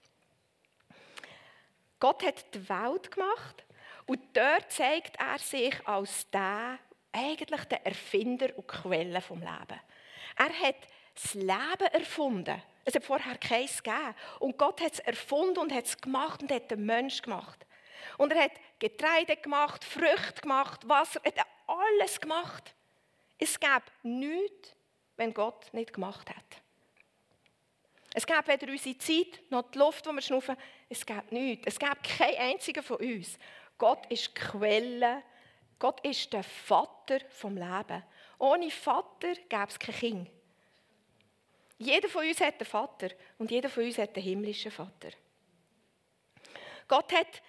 Gott 2.00 2.26
hat 2.26 2.54
die 2.54 2.68
Welt 2.68 3.12
gemacht 3.12 3.64
und 4.08 4.20
dort 4.34 4.72
zeigt 4.72 5.18
er 5.20 5.38
sich 5.38 5.88
als 5.88 6.30
der, 6.32 6.80
eigentlich 7.12 7.64
der 7.66 7.86
Erfinder 7.86 8.56
und 8.58 8.68
Quelle 8.68 9.22
vom 9.22 9.40
Leben. 9.40 9.80
Er 10.38 10.50
hat 10.68 10.76
das 11.14 11.34
Leben 11.36 11.94
erfunden. 11.94 12.62
Es 12.84 12.96
hat 12.96 13.04
vorher 13.04 13.38
keins 13.38 13.82
gegeben. 13.82 14.16
Und 14.40 14.58
Gott 14.58 14.82
hat 14.82 14.94
es 14.94 15.00
erfunden 15.00 15.60
und 15.60 15.74
hat 15.74 15.86
es 15.86 16.00
gemacht 16.00 16.42
und 16.42 16.52
hat 16.52 16.72
den 16.72 16.86
Mensch 16.86 17.22
gemacht. 17.22 17.66
Und 18.18 18.34
er 18.34 18.44
hat 18.44 18.52
Getreide 18.80 19.38
gemacht, 19.38 19.84
Früchte 19.84 20.42
gemacht, 20.42 20.88
Wasser, 20.88 21.20
er 21.24 21.34
hat 21.36 21.48
alles 21.68 22.20
gemacht. 22.20 22.74
Es 23.38 23.60
gäbe 23.60 23.84
nichts, 24.04 24.76
wenn 25.18 25.34
Gott 25.34 25.74
nicht 25.74 25.94
gemacht 25.94 26.30
hat. 26.30 26.62
Es 28.14 28.26
gäbe 28.26 28.48
weder 28.48 28.72
unsere 28.72 28.98
Zeit 28.98 29.40
noch 29.50 29.72
die 29.72 29.78
Luft, 29.78 30.06
die 30.06 30.12
wir 30.12 30.22
schnaufen. 30.22 30.58
Es 30.90 31.06
gäbe 31.06 31.34
nichts. 31.34 31.66
Es 31.68 31.80
gäbe 31.80 31.96
keinen 32.04 32.38
einzigen 32.38 32.84
von 32.84 32.98
uns. 32.98 33.38
Gott 33.78 34.06
ist 34.12 34.28
die 34.28 34.34
Quelle. 34.34 35.24
Gott 35.80 36.06
ist 36.06 36.32
der 36.34 36.44
Vater 36.44 37.20
vom 37.30 37.56
Leben. 37.56 38.04
Ohne 38.38 38.70
Vater 38.70 39.34
gäbe 39.34 39.68
es 39.68 39.80
kein 39.80 39.96
Kind. 39.96 40.30
Jeder 41.82 42.10
von 42.10 42.28
uns 42.28 42.40
hat 42.40 42.60
einen 42.60 42.66
Vater 42.66 43.10
und 43.40 43.50
jeder 43.50 43.68
von 43.68 43.84
uns 43.84 43.98
hat 43.98 44.16
einen 44.16 44.24
himmlischen 44.24 44.70
Vater. 44.70 45.10
Gott 46.88 47.12
hat 47.12 47.42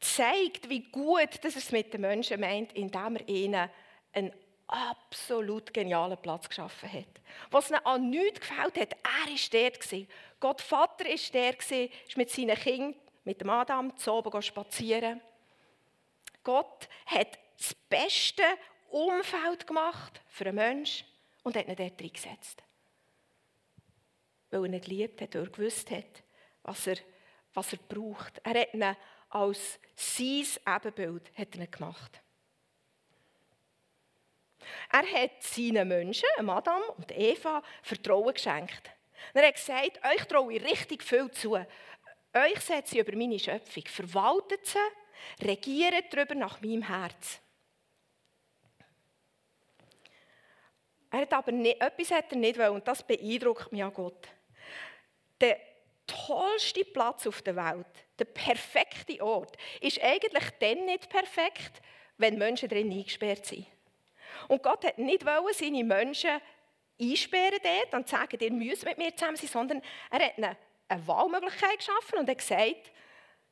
gezeigt, 0.00 0.66
wie 0.70 0.90
gut 0.90 1.44
dass 1.44 1.54
er 1.54 1.58
es 1.58 1.72
mit 1.72 1.92
den 1.92 2.00
Menschen 2.00 2.40
meint, 2.40 2.72
indem 2.72 3.16
er 3.16 3.28
ihnen 3.28 3.70
einen 4.14 4.32
absolut 4.66 5.74
genialen 5.74 6.16
Platz 6.22 6.48
geschaffen 6.48 6.90
hat. 6.90 7.20
Was 7.50 7.68
ihnen 7.68 7.84
an 7.84 8.08
nichts 8.08 8.40
gefällt 8.40 8.80
hat, 8.80 8.96
er 9.02 9.30
war 9.30 9.70
dort. 9.70 10.08
Gott 10.40 10.60
Vater 10.62 11.04
war 11.04 11.42
dort, 11.42 11.70
ist 11.70 12.16
mit 12.16 12.30
seinen 12.30 12.56
Kindern, 12.56 12.94
mit 13.24 13.42
dem 13.42 13.50
Adam, 13.50 13.94
zu 13.98 14.10
oben 14.10 14.40
spazieren. 14.40 15.20
Gott 16.42 16.88
hat 17.04 17.38
das 17.58 17.74
beste 17.90 18.42
Umfeld 18.88 19.66
gemacht 19.66 20.22
für 20.28 20.46
einen 20.46 20.54
Menschen 20.54 21.06
und 21.42 21.56
hat 21.56 21.68
ihn 21.68 21.76
dort 21.76 22.00
reingesetzt. 22.00 22.62
Weil 24.52 24.66
er 24.66 24.74
ihn 24.74 24.80
geliebt 24.80 25.20
hat, 25.20 25.34
weil 25.34 25.42
er 25.42 25.50
gewusst 25.50 25.90
hat, 25.90 26.22
was 26.62 26.86
er, 26.86 26.98
was 27.54 27.72
er 27.72 27.78
braucht. 27.88 28.40
Er 28.44 28.60
hat 28.60 28.74
ihn 28.74 28.96
als 29.30 29.80
sein 29.96 30.46
Ebenbild 30.66 31.30
hat 31.36 31.56
er 31.56 31.66
gemacht. 31.66 32.20
Er 34.90 35.06
hat 35.06 35.42
seinen 35.42 35.88
Menschen, 35.88 36.28
Adam 36.48 36.82
und 36.96 37.10
Eva, 37.16 37.62
Vertrauen 37.82 38.34
geschenkt. 38.34 38.90
Er 39.32 39.46
hat 39.46 39.54
gesagt, 39.54 40.00
euch 40.04 40.24
traue 40.26 40.52
ich 40.52 40.62
richtig 40.62 41.02
viel 41.02 41.30
zu. 41.30 41.54
Euch 41.54 42.60
setze 42.60 42.98
ich 42.98 43.06
über 43.06 43.16
meine 43.16 43.38
Schöpfung. 43.38 43.84
Verwaltet 43.86 44.66
sie, 44.66 45.46
regiert 45.46 46.12
darüber 46.12 46.34
nach 46.34 46.60
meinem 46.60 46.82
Herz. 46.82 47.40
Er 51.10 51.20
hat 51.20 51.32
aber 51.32 51.52
nicht, 51.52 51.80
etwas 51.80 52.10
hat 52.10 52.32
er 52.32 52.38
nicht 52.38 52.58
wollen, 52.58 52.72
und 52.72 52.88
das 52.88 53.02
beeindruckt 53.02 53.70
mich 53.70 53.84
an 53.84 53.92
Gott. 53.92 54.28
Der 55.42 55.58
tollste 56.06 56.84
Platz 56.84 57.26
auf 57.26 57.42
der 57.42 57.56
Welt, 57.56 57.86
der 58.18 58.26
perfekte 58.26 59.20
Ort, 59.22 59.56
ist 59.80 60.00
eigentlich 60.00 60.44
dann 60.60 60.86
nicht 60.86 61.08
perfekt, 61.08 61.82
wenn 62.16 62.38
Menschen 62.38 62.68
drin 62.68 62.90
eingesperrt 62.90 63.44
sind. 63.44 63.66
Und 64.48 64.62
Gott 64.62 64.84
hat 64.84 64.98
nicht 64.98 65.26
wollen, 65.26 65.52
seine 65.52 65.84
Menschen 65.84 66.40
einsperren 67.00 67.58
dort 67.62 67.94
und 67.94 68.08
sagen, 68.08 68.38
ihr 68.40 68.52
müsst 68.52 68.84
mit 68.84 68.98
mir 68.98 69.14
zusammen 69.16 69.36
sein, 69.36 69.48
sondern 69.48 69.82
er 70.10 70.26
hat 70.26 70.38
ihnen 70.38 70.56
eine 70.88 71.06
Wahlmöglichkeit 71.08 71.78
geschaffen 71.78 72.18
und 72.20 72.28
hat 72.28 72.38
gesagt, 72.38 72.92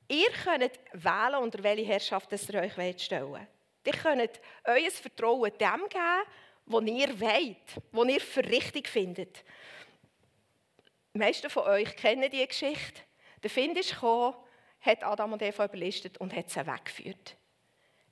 ihr 0.08 0.30
könnt 0.44 0.78
wählen, 0.92 1.42
unter 1.42 1.62
welche 1.62 1.84
Herrschaft 1.84 2.30
ihr 2.32 2.60
euch 2.60 3.02
stellen 3.02 3.30
wollt. 3.30 3.48
Ihr 3.84 3.92
könnt 3.92 4.40
euer 4.64 4.90
Vertrauen 4.90 5.50
dem 5.58 5.88
geben, 5.88 6.22
was 6.66 6.84
ihr 6.84 7.20
wollt, 7.20 7.82
was 7.90 8.08
ihr 8.08 8.20
für 8.20 8.44
richtig 8.44 8.88
findet. 8.88 9.42
Die 11.20 11.26
meisten 11.26 11.50
von 11.50 11.64
euch 11.64 11.96
kennen 11.96 12.30
diese 12.30 12.46
Geschichte. 12.46 13.02
Der 13.42 13.50
Find 13.50 13.76
ist 13.76 13.90
gekommen, 13.90 14.34
hat 14.80 15.04
Adam 15.04 15.34
und 15.34 15.42
Eva 15.42 15.66
überlistet 15.66 16.16
und 16.16 16.34
hat 16.34 16.48
sie 16.48 16.66
weggeführt. 16.66 17.36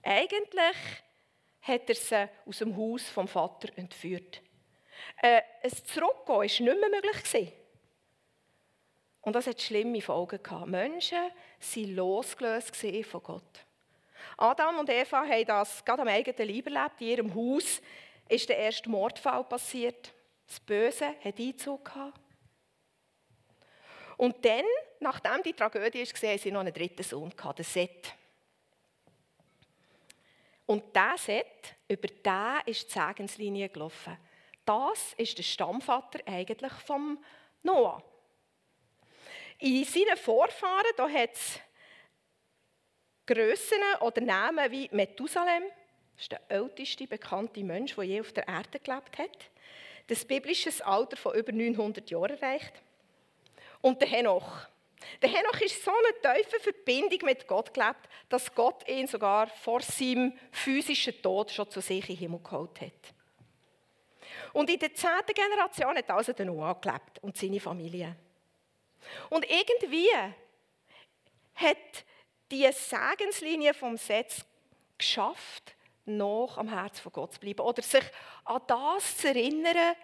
Eigentlich 0.02 0.76
hat 1.62 1.88
er 1.88 1.94
sie 1.94 2.28
aus 2.44 2.58
dem 2.58 2.76
Haus 2.76 3.08
vom 3.08 3.26
Vater 3.26 3.70
entführt. 3.76 4.42
Äh, 5.22 5.40
ein 5.62 5.70
Zurückgehen 5.70 6.26
war 6.26 6.42
nicht 6.42 6.60
mehr 6.60 6.90
möglich. 6.90 7.52
Und 9.22 9.32
das 9.32 9.46
hat 9.46 9.62
schlimme 9.62 10.02
Folgen 10.02 10.42
gehabt. 10.42 10.66
Menschen 10.66 11.16
waren 11.16 11.94
losgelöst 11.96 12.76
von 13.06 13.22
Gott. 13.22 13.64
Adam 14.36 14.80
und 14.80 14.90
Eva 14.90 15.26
haben 15.26 15.46
das 15.46 15.82
gerade 15.82 16.02
am 16.02 16.08
eigenen 16.08 16.46
Leib 16.46 16.66
erlebt. 16.66 17.00
In 17.00 17.06
ihrem 17.06 17.34
Haus 17.34 17.80
ist 18.28 18.50
der 18.50 18.58
erste 18.58 18.90
Mordfall 18.90 19.44
passiert. 19.44 20.12
Das 20.46 20.60
Böse 20.60 21.14
hat 21.24 21.40
Einzug 21.40 21.86
gehabt. 21.86 22.27
Und 24.18 24.44
dann, 24.44 24.64
nachdem 24.98 25.42
die 25.44 25.52
Tragödie 25.52 26.00
war, 26.00 26.30
haben 26.30 26.38
sie 26.38 26.50
noch 26.50 26.60
einen 26.60 26.74
dritten 26.74 27.04
Sohn 27.04 27.32
den 27.56 27.64
Seth. 27.64 28.12
Und 30.66 30.84
dieser 30.94 31.16
Set, 31.16 31.76
über 31.86 32.08
den 32.08 32.60
ist 32.66 32.88
die 32.88 32.98
Segenslinie 32.98 33.68
gelaufen. 33.68 34.18
Das 34.64 35.14
ist 35.16 35.38
der 35.38 35.44
Stammvater 35.44 36.18
eigentlich 36.26 36.72
vom 36.72 37.24
Noah. 37.62 38.02
In 39.60 39.84
seinen 39.84 40.16
Vorfahren 40.16 40.92
da 40.96 41.08
hat 41.08 41.32
es 41.32 41.60
Grössen 43.24 43.78
oder 44.00 44.20
Namen 44.20 44.70
wie 44.70 44.88
Methusalem, 44.92 45.62
das 46.14 46.22
ist 46.22 46.32
der 46.32 46.42
älteste 46.48 47.06
bekannte 47.06 47.62
Mensch, 47.62 47.94
der 47.94 48.04
je 48.04 48.20
auf 48.20 48.32
der 48.32 48.48
Erde 48.48 48.80
gelebt 48.80 49.16
hat. 49.16 49.50
Das 50.08 50.24
biblische 50.24 50.70
Alter 50.84 51.16
von 51.16 51.34
über 51.34 51.52
900 51.52 52.10
Jahren 52.10 52.36
erreicht. 52.36 52.82
Und 53.80 54.00
der 54.00 54.08
Henoch. 54.08 54.66
Der 55.22 55.28
Henoch 55.28 55.60
ist 55.60 55.84
so 55.84 55.90
eine 55.92 56.36
tiefe 56.36 56.60
Verbindung 56.60 57.20
mit 57.22 57.46
Gott 57.46 57.72
gelebt, 57.72 58.08
dass 58.28 58.52
Gott 58.54 58.86
ihn 58.88 59.06
sogar 59.06 59.46
vor 59.46 59.80
seinem 59.80 60.36
physischen 60.50 61.20
Tod 61.22 61.50
schon 61.50 61.70
zu 61.70 61.80
sich 61.80 62.08
in 62.08 62.14
den 62.14 62.16
Himmel 62.16 62.40
geholt 62.42 62.80
hat. 62.80 63.14
Und 64.52 64.70
in 64.70 64.78
der 64.78 64.94
zehnten 64.94 65.34
Generation 65.34 65.96
hat 65.96 66.10
also 66.10 66.32
der 66.32 66.46
Noah 66.46 66.80
gelebt 66.80 67.18
und 67.22 67.36
seine 67.36 67.60
Familie. 67.60 68.16
Und 69.30 69.48
irgendwie 69.48 70.08
hat 71.54 72.04
die 72.50 72.68
Segenslinie 72.72 73.74
vom 73.74 73.96
Setz 73.96 74.44
geschafft, 74.96 75.74
noch 76.06 76.56
am 76.58 76.68
Herz 76.68 77.00
von 77.00 77.12
Gott 77.12 77.34
zu 77.34 77.40
bleiben 77.40 77.60
oder 77.60 77.82
sich 77.82 78.04
an 78.44 78.62
das 78.66 79.18
zu 79.18 79.28
erinnern, 79.28 79.94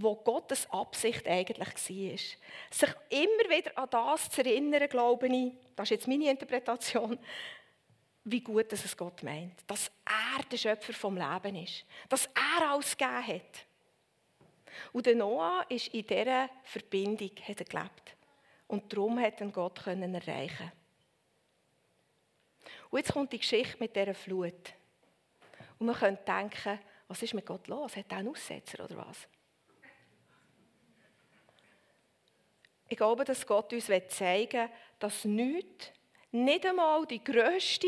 wo 0.00 0.16
Gottes 0.16 0.68
Absicht 0.70 1.26
eigentlich 1.26 1.58
war. 1.58 1.74
Sich 1.76 2.94
immer 3.10 3.56
wieder 3.56 3.76
an 3.76 3.88
das 3.90 4.30
zu 4.30 4.40
erinnern, 4.44 4.88
glaube 4.88 5.28
ich, 5.28 5.52
das 5.76 5.86
ist 5.86 5.90
jetzt 5.90 6.08
meine 6.08 6.30
Interpretation, 6.30 7.18
wie 8.24 8.40
gut 8.40 8.72
dass 8.72 8.84
es 8.84 8.96
Gott 8.96 9.22
meint. 9.22 9.54
Dass 9.66 9.90
er 10.04 10.42
der 10.44 10.56
Schöpfer 10.56 10.92
vom 10.92 11.16
Leben 11.16 11.56
ist. 11.56 11.84
Dass 12.08 12.26
er 12.26 12.70
alles 12.70 12.96
gegeben 12.96 13.26
hat. 13.26 13.66
Und 14.92 15.06
der 15.06 15.16
Noah 15.16 15.64
ist 15.68 15.88
in 15.88 16.06
dieser 16.06 16.48
Verbindung 16.62 17.32
hat 17.46 17.60
er 17.60 17.64
gelebt. 17.64 18.16
Und 18.68 18.92
darum 18.92 19.20
hat 19.20 19.40
er 19.40 19.48
Gott 19.48 19.82
können 19.82 20.14
erreichen. 20.14 20.72
Und 22.90 22.98
jetzt 22.98 23.12
kommt 23.12 23.32
die 23.32 23.38
Geschichte 23.38 23.76
mit 23.78 23.94
dieser 23.94 24.14
Flut. 24.14 24.74
Und 25.78 25.86
man 25.86 25.96
könnte 25.96 26.22
denken, 26.24 26.78
was 27.08 27.22
ist 27.22 27.34
mit 27.34 27.46
Gott 27.46 27.66
los? 27.68 27.96
Hat 27.96 28.06
er 28.10 28.18
einen 28.18 28.28
Aussetzer 28.28 28.84
oder 28.84 28.96
was? 28.96 29.28
Ich 32.90 32.96
glaube, 32.96 33.24
dass 33.24 33.46
Gott 33.46 33.72
uns 33.72 33.86
zeigen 34.08 34.62
will, 34.62 34.76
dass 34.98 35.24
nichts, 35.24 35.92
nicht 36.32 36.66
einmal 36.66 37.06
die 37.06 37.22
grösste 37.22 37.86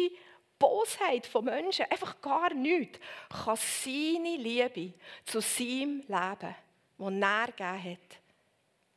Bosheit 0.61 1.27
von 1.27 1.45
Menschen, 1.45 1.87
einfach 1.91 2.21
gar 2.21 2.55
nichts, 2.55 3.01
kann 3.29 3.57
seine 3.57 4.37
Liebe 4.37 4.95
zu 5.25 5.41
seinem 5.41 6.05
Leben, 6.07 6.55
das 6.99 7.13
er 7.13 7.47
gegeben 7.47 7.83
hat, 7.83 8.21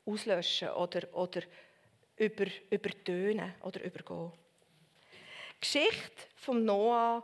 auslöschen 0.05 0.69
oder, 0.69 1.12
oder 1.12 1.41
über, 2.17 2.45
übertönen 2.69 3.55
oder 3.63 3.83
übergehen. 3.83 4.31
Die 5.55 5.59
Geschichte 5.59 6.27
von 6.35 6.63
Noah 6.63 7.24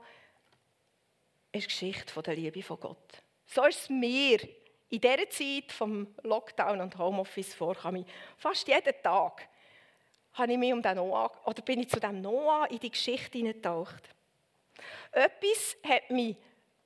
ist 1.51 1.65
die 1.65 1.67
Geschichte 1.67 2.23
der 2.23 2.35
Liebe 2.35 2.63
von 2.63 2.79
Gott. 2.79 3.21
So 3.45 3.63
ist 3.65 3.81
es 3.81 3.89
mir 3.89 4.39
in 4.91 4.99
dieser 4.99 5.29
Zeit 5.29 5.71
vom 5.71 6.07
Lockdown 6.23 6.81
und 6.81 6.97
Homeoffice 6.97 7.53
vor, 7.53 7.75
ich 7.95 8.05
fast 8.37 8.67
jeden 8.67 8.93
Tag 9.01 9.47
habe 10.33 10.51
ich 10.51 10.57
mich 10.57 10.71
um 10.71 10.81
den 10.81 10.95
Noah, 10.95 11.31
oder 11.45 11.61
bin 11.61 11.79
ich 11.79 11.89
zu 11.89 11.99
dem 11.99 12.21
Noah 12.21 12.69
in 12.69 12.79
die 12.79 12.91
Geschichte 12.91 13.37
hineingetaucht. 13.37 14.09
Etwas 15.11 15.77
hat 15.87 16.09
mich 16.09 16.35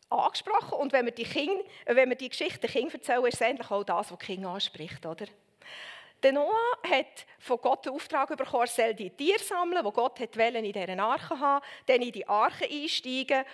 angesprochen 0.09 0.79
und 0.79 0.93
wenn 0.93 1.05
wir 1.05 1.13
die, 1.13 1.24
Kinder, 1.24 1.63
wenn 1.85 2.09
wir 2.09 2.15
die 2.15 2.29
Geschichte 2.29 2.67
den 2.67 2.89
erzählen, 2.89 3.25
ist 3.25 3.35
es 3.35 3.41
eigentlich 3.41 3.69
auch 3.69 3.83
das, 3.83 4.12
was 4.12 4.19
die 4.19 4.25
Kinder 4.25 4.50
anspricht. 4.50 5.05
Oder? 5.05 5.25
Der 6.21 6.31
Noah 6.31 6.77
hat 6.89 7.25
von 7.39 7.57
Gott 7.57 7.85
den 7.85 7.93
Auftrag 7.93 8.35
bekommen, 8.35 8.63
er 8.63 8.67
soll 8.67 8.93
die 8.93 9.09
Tiere 9.09 9.39
sammeln, 9.39 9.83
die 9.83 9.91
Gott 9.91 10.19
hat 10.19 10.35
in 10.63 10.74
dieser 10.74 11.00
Arche 11.00 11.39
haben, 11.39 11.65
dann 11.85 12.01
in 12.01 12.12
die 12.12 12.27
Arche 12.27 12.65
einsteigen 12.65 13.45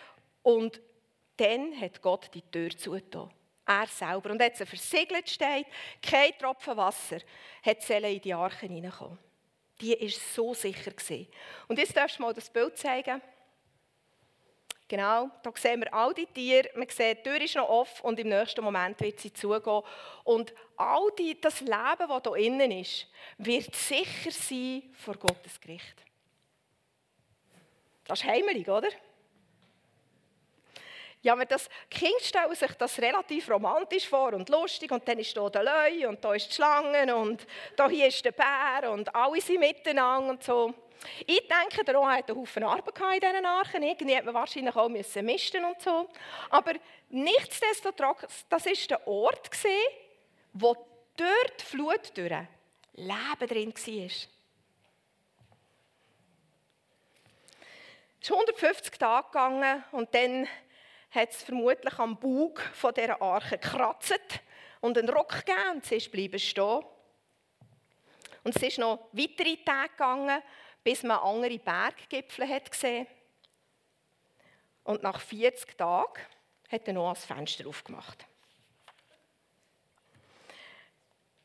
und 0.44 0.82
dann 1.38 1.80
hat 1.80 2.02
Gott 2.02 2.30
die 2.34 2.42
Tür 2.42 2.70
zugetan. 2.78 3.30
Er 3.72 3.88
selber. 3.88 4.32
Und 4.32 4.42
jetzt 4.42 4.64
versiegelt 4.68 5.30
steht, 5.30 5.66
kein 6.02 6.38
Tropfen 6.38 6.76
Wasser 6.76 7.20
hat 7.64 7.90
in 7.90 8.22
die 8.22 8.34
Arche 8.34 8.66
hineinkommen. 8.66 9.18
Die 9.80 9.98
war 10.00 10.10
so 10.10 10.54
sicher. 10.54 10.92
Gewesen. 10.92 11.28
Und 11.68 11.80
jetzt 11.80 11.96
darfst 11.96 12.20
du 12.20 12.24
mal 12.24 12.34
das 12.34 12.50
Bild 12.50 12.78
zeigen. 12.78 13.22
Genau, 14.90 15.30
da 15.42 15.52
sehen 15.56 15.80
wir 15.80 15.94
all 15.94 16.14
die 16.14 16.26
Tiere. 16.26 16.70
Man 16.76 16.90
sieht, 16.90 17.20
die 17.20 17.24
Tür 17.24 17.40
ist 17.40 17.56
noch 17.56 17.70
offen 17.70 18.06
und 18.08 18.20
im 18.20 18.28
nächsten 18.28 18.62
Moment 18.62 19.00
wird 19.00 19.22
sie 19.22 19.32
zugehen. 19.32 19.84
Und 20.26 20.54
all 20.76 21.10
die, 21.18 21.40
das 21.40 21.62
Leben, 21.62 22.10
das 22.10 22.24
hier 22.26 22.36
innen 22.36 22.72
ist, 22.72 23.08
wird 23.38 23.74
sicher 23.74 24.32
sein 24.32 24.84
vor 24.98 25.16
Gottes 25.16 25.62
Gericht. 25.62 25.96
Das 28.04 28.20
ist 28.20 28.28
heimelig, 28.28 28.68
oder? 28.68 28.90
Ja, 31.24 31.34
aber 31.34 31.46
das 31.46 31.70
Kind 31.90 32.20
stellen 32.22 32.56
sich 32.56 32.72
das 32.74 32.98
relativ 33.00 33.50
romantisch 33.50 34.08
vor 34.08 34.34
und 34.34 34.50
lustig 34.50 34.92
und 34.92 35.08
dann 35.08 35.20
ist 35.20 35.38
da 35.38 35.50
der 35.50 35.64
Löwe 35.64 36.10
und 36.10 36.24
da 36.24 36.34
ist 36.34 36.50
die 36.50 36.56
Schlange 36.56 37.16
und 37.16 37.46
da 37.76 37.88
hier 37.88 38.08
ist 38.08 38.26
der 38.26 38.32
Bär 38.32 38.90
und 38.92 39.14
alle 39.14 39.40
sind 39.40 39.60
miteinander 39.60 40.32
und 40.32 40.44
so. 40.44 40.74
Ich 41.26 41.48
denke, 41.48 41.84
der 41.84 41.94
Noah 41.94 42.14
hatte 42.18 42.32
einen 42.32 42.42
Haufen 42.42 42.64
Arbeit 42.64 43.24
in 43.24 43.30
diesen 43.32 43.46
Archen. 43.46 43.84
Irgendwie 43.84 44.16
hat 44.16 44.26
man 44.26 44.34
wahrscheinlich 44.34 44.76
auch 44.76 44.90
müssen 44.90 45.26
misten 45.26 45.66
und 45.66 45.82
so. 45.82 46.08
Aber 46.50 46.74
nichtsdestotrotz, 47.10 48.46
das 48.50 48.66
war 48.66 48.74
der 48.90 49.08
Ort, 49.08 49.50
wo 50.54 50.76
durch 51.16 51.58
die 51.60 51.66
Flut 51.66 52.12
durch 52.16 52.32
Leben 52.94 53.48
drin 53.48 53.74
war. 53.74 54.06
Es 54.06 54.28
ist 58.22 58.32
150 58.32 59.00
Tage 59.00 59.28
gegangen 59.28 59.84
und 59.92 60.14
dann 60.14 60.48
hat 61.12 61.30
es 61.30 61.44
vermutlich 61.44 62.00
am 62.00 62.18
Bug 62.18 62.62
von 62.74 62.94
dieser 62.94 63.22
Arche 63.22 63.58
gekratzt 63.58 64.40
und 64.80 64.98
einen 64.98 65.10
Rock 65.10 65.46
gegeben 65.46 65.76
und 65.76 65.86
sie 65.86 65.96
ist 65.96 66.12
bleiben 66.12 66.40
stehen. 66.40 66.84
Und 68.44 68.56
es 68.56 68.64
ist 68.64 68.80
noch 68.80 69.10
weitere 69.12 69.58
Tage 69.58 69.90
gegangen, 69.90 70.42
bis 70.84 71.04
man 71.04 71.20
andere 71.20 71.60
Berggipfel 71.60 72.48
hat 72.48 72.72
gesehen 72.72 73.06
Und 74.84 75.04
nach 75.04 75.20
40 75.20 75.78
Tagen 75.78 76.22
hat 76.72 76.88
er 76.88 76.94
noch 76.94 77.14
das 77.14 77.26
Fenster 77.26 77.68
aufgemacht. 77.68 78.26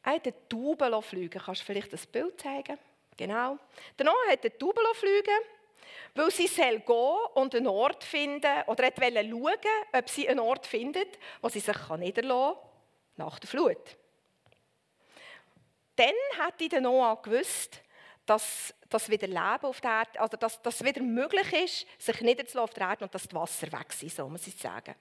Er 0.03 0.13
hat 0.13 0.25
eine 0.25 0.49
Taube 0.49 1.03
fliegen. 1.03 1.43
Kannst 1.43 1.63
du 1.63 1.65
vielleicht 1.67 1.93
das 1.93 2.07
Bild 2.07 2.41
zeigen? 2.41 2.79
Genau. 3.17 3.59
Noah 3.99 4.31
hat 4.31 4.45
eine 4.45 4.57
Taube 4.57 4.81
fliegen 4.95 5.56
weil 6.17 6.31
sie 6.31 6.47
soll 6.47 6.81
gehen 6.81 7.17
und 7.35 7.55
einen 7.55 7.67
Ort 7.67 8.03
finden 8.03 8.63
oder 8.67 8.91
schauen, 8.97 9.55
ob 9.93 10.09
sie 10.09 10.29
einen 10.29 10.41
Ort 10.41 10.67
findet, 10.67 11.19
wo 11.43 11.49
sie 11.49 11.61
sich 11.61 11.77
niederlassen 11.97 12.55
kann 12.55 12.71
nach 13.17 13.39
der 13.39 13.49
Flut. 13.49 13.97
Dann 15.97 16.15
hätte 16.45 16.69
der 16.69 16.81
Noah 16.81 17.21
gewusst, 17.23 17.81
dass 18.27 18.75
das 18.89 19.09
wieder 19.09 19.27
Leben 19.27 19.65
auf 19.65 19.81
der 19.81 19.91
Erde, 19.91 20.21
also 20.21 20.37
dass 20.37 20.61
das 20.61 20.85
wieder 20.85 21.03
möglich 21.03 21.53
ist, 21.53 21.87
sich 21.99 22.21
niederzulassen 22.21 22.61
auf 22.61 22.75
der 22.75 22.89
Erde 22.89 23.05
und 23.05 23.15
dass 23.15 23.23
das 23.23 23.35
Wasser 23.35 23.73
weg 23.73 23.87
ist, 24.03 24.17
so 24.17 24.29
muss 24.29 24.47
ich 24.47 24.57
sagen. 24.57 24.95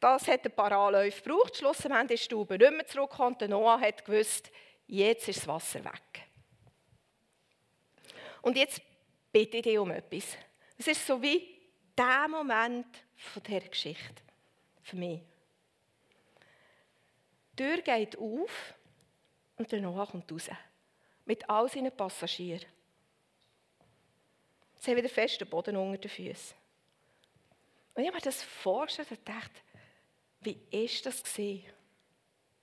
Das 0.00 0.28
hat 0.28 0.44
ein 0.44 0.52
paar 0.52 0.72
Anläufe 0.72 1.22
gebraucht. 1.22 1.56
Schlussendlich 1.56 2.20
ist 2.20 2.24
die 2.30 2.34
Stube 2.34 2.58
nicht 2.58 2.70
mehr 2.70 2.86
zurückgekommen. 2.86 3.38
Der 3.38 3.48
Noah 3.48 3.80
hat 3.80 4.04
gewusst, 4.04 4.50
jetzt 4.86 5.28
ist 5.28 5.40
das 5.40 5.48
Wasser 5.48 5.84
weg. 5.84 6.26
Und 8.42 8.56
jetzt 8.56 8.82
bitte 9.36 9.58
ich 9.58 9.64
dich 9.64 9.78
um 9.78 9.90
etwas. 9.90 10.38
Es 10.78 10.86
ist 10.86 11.06
so 11.06 11.20
wie 11.20 11.46
der 11.94 12.26
Moment 12.26 12.86
von 13.16 13.42
dieser 13.42 13.68
Geschichte 13.68 14.22
für 14.82 14.96
mich. 14.96 15.20
Die 17.52 17.62
Tür 17.62 17.82
geht 17.82 18.16
auf 18.16 18.74
und 19.58 19.70
der 19.70 19.82
Noah 19.82 20.06
kommt 20.06 20.32
raus. 20.32 20.48
Mit 21.26 21.50
all 21.50 21.68
seinen 21.68 21.94
Passagieren. 21.94 22.64
Sie 24.76 24.90
haben 24.90 24.96
wieder 24.96 25.10
festen 25.10 25.46
Boden 25.46 25.76
unter 25.76 25.98
den 25.98 26.10
Füßen. 26.10 26.56
Und 27.92 28.02
ich 28.02 28.08
habe 28.08 28.16
mir 28.16 28.22
das 28.22 28.42
vorgestellt 28.42 29.10
und 29.10 29.28
dachte, 29.28 29.60
wie 30.40 30.58
ist 30.70 31.04
das 31.04 31.22
gesehen? 31.22 31.70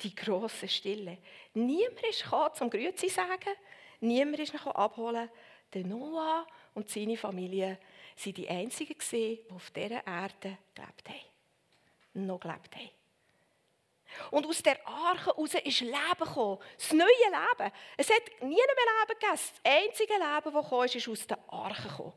Die 0.02 0.16
große 0.16 0.68
Stille. 0.68 1.20
Niemand 1.54 2.02
ist 2.10 2.24
gekommen, 2.24 2.56
zum 2.56 2.72
Grüezi 2.72 3.10
sagen. 3.10 3.56
Niemand 4.00 4.40
ist 4.40 4.54
noch 4.56 4.66
abholen. 4.68 5.30
Der 5.72 5.86
Noah 5.86 6.46
und 6.74 6.90
seine 6.90 7.18
Familie 7.18 7.80
waren 8.24 8.34
die 8.34 8.50
einzigen, 8.50 8.96
die 9.12 9.44
auf 9.50 9.72
dieser 9.72 10.06
Erde 10.06 10.58
gelebt 10.76 11.10
haben. 11.10 12.26
Noch 12.26 12.40
gelebt 12.40 12.76
haben. 12.76 12.90
Und 14.32 14.46
aus 14.46 14.62
der 14.62 14.86
Arche 14.88 15.26
heraus 15.26 15.54
ist 15.56 15.82
Leben 15.82 15.96
gekommen. 16.20 16.60
Das 16.78 16.92
neue 16.92 17.08
Leben. 17.08 17.72
Es 17.98 18.10
hat 18.10 18.42
nie 18.42 18.50
mehr 18.50 18.58
Leben 18.58 19.20
gegeben. 19.20 19.32
Das 19.32 19.54
einzige 19.64 20.14
Leben, 20.14 20.54
das 20.54 20.70
kam, 20.70 20.84
ist, 20.84 20.96
ist 20.96 21.08
aus 21.08 21.28
der 21.28 21.40
Arche 21.48 21.88
gekommen. 21.90 22.14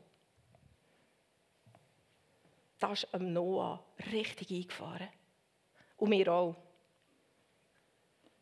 Da 2.79 2.91
ist 2.91 3.11
am 3.13 3.33
Noah 3.33 3.83
richtig 4.11 4.51
eingefahren. 4.51 5.09
Und 5.97 6.09
mir 6.09 6.31
auch. 6.31 6.55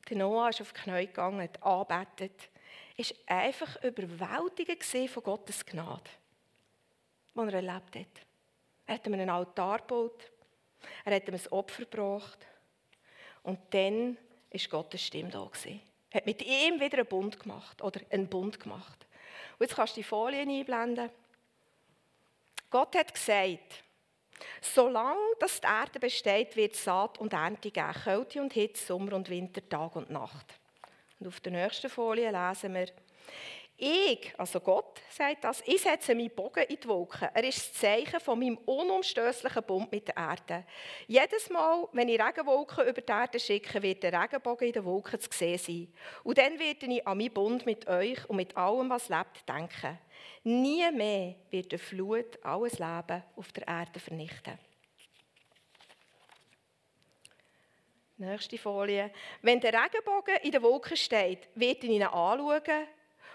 Der 0.10 0.18
Noah 0.18 0.50
ist 0.50 0.62
auf 0.62 0.74
die 0.74 0.82
Knie 0.82 1.08
gegangen, 1.08 1.42
hat 1.42 1.64
angebetet 1.64 2.50
ist 2.98 3.16
einfach 3.26 3.82
überwältigend 3.84 4.84
von 5.10 5.24
Gottes 5.24 5.66
Gnade, 5.66 6.10
die 7.34 7.40
er 7.40 7.54
erlebt 7.54 7.96
hat. 7.96 8.26
Er 8.86 8.96
hat 8.96 9.08
ihm 9.08 9.14
einen 9.14 9.30
Altar 9.30 9.80
gebaut, 9.80 10.32
er 11.04 11.16
hat 11.16 11.28
ihm 11.28 11.34
ein 11.34 11.48
Opfer 11.52 11.86
gebracht 11.86 12.46
und 13.44 13.60
dann 13.72 14.18
ist 14.50 14.70
Gottes 14.70 15.02
Stimme 15.02 15.30
da. 15.30 15.50
Er 16.12 16.22
hat 16.22 16.26
mit 16.26 16.42
ihm 16.42 16.80
wieder 16.80 17.00
einen 17.00 17.08
Bund 17.08 17.40
gemacht 17.40 17.82
oder 17.82 18.00
einen 18.10 18.30
Bund 18.30 18.60
gemacht. 18.60 19.06
Und 19.58 19.66
jetzt 19.66 19.76
kannst 19.76 19.98
du 19.98 20.00
die 20.00 20.04
Folien 20.04 20.50
einblenden. 20.50 21.10
Gott 22.70 22.96
hat 22.96 23.14
gesagt, 23.14 23.84
solange 24.62 25.20
das 25.40 25.60
die 25.60 25.68
Erde 25.68 26.00
besteht, 26.00 26.56
wird 26.56 26.76
Saat 26.76 27.18
und 27.18 27.34
Ernte 27.34 27.72
geben, 27.72 27.94
Kälte 28.04 28.42
und 28.42 28.54
Hitze, 28.54 28.86
Sommer 28.86 29.14
und 29.14 29.30
Winter, 29.30 29.68
Tag 29.68 29.96
und 29.96 30.10
Nacht. 30.10 30.60
Und 31.20 31.28
auf 31.28 31.40
der 31.40 31.52
nächsten 31.52 31.90
Folie 31.90 32.32
lesen 32.32 32.74
wir, 32.74 32.88
ich, 33.78 34.34
also 34.38 34.62
Gott, 34.62 35.02
sagt 35.10 35.44
das, 35.44 35.62
ich 35.66 35.82
setze 35.82 36.16
meinen 36.16 36.34
Bogen 36.34 36.64
in 36.64 36.80
die 36.80 36.88
Wolken. 36.88 37.28
Er 37.34 37.44
ist 37.44 37.58
das 37.58 37.74
Zeichen 37.74 38.22
von 38.22 38.40
meinem 38.40 38.58
unumstößlichen 38.60 39.64
Bund 39.64 39.92
mit 39.92 40.08
der 40.08 40.16
Erde. 40.16 40.64
Jedes 41.08 41.50
Mal, 41.50 41.86
wenn 41.92 42.08
ich 42.08 42.22
Regenwolken 42.22 42.88
über 42.88 43.02
die 43.02 43.12
Erde 43.12 43.38
schicke, 43.38 43.84
wird 43.84 44.02
der 44.02 44.14
Regenbogen 44.14 44.68
in 44.68 44.74
den 44.74 44.86
Wolken 44.86 45.20
zu 45.20 45.30
sehen 45.30 45.58
sein. 45.58 45.94
Und 46.24 46.38
dann 46.38 46.58
werde 46.58 46.86
ich 46.86 47.06
an 47.06 47.18
meinen 47.18 47.34
Bund 47.34 47.66
mit 47.66 47.86
euch 47.88 48.30
und 48.30 48.38
mit 48.38 48.56
allem, 48.56 48.90
was 48.90 49.10
lebt, 49.10 49.48
denken. 49.48 50.00
Nie 50.46 50.90
mehr 50.94 51.36
wird 51.50 51.74
die 51.74 51.78
Flut 51.78 52.40
alles 52.44 52.80
Leben 52.80 53.24
auf 53.36 53.52
der 53.52 53.68
Erde 53.68 54.00
vernichten. 54.00 54.58
Nächste 58.18 58.58
Folie. 58.58 59.12
Wenn 59.42 59.60
der 59.60 59.74
Regenbogen 59.74 60.38
in 60.44 60.52
der 60.52 60.62
Wolke 60.62 60.96
steht, 60.96 61.50
wird 61.56 61.84
ihn 61.84 62.02
anschauen 62.04 62.88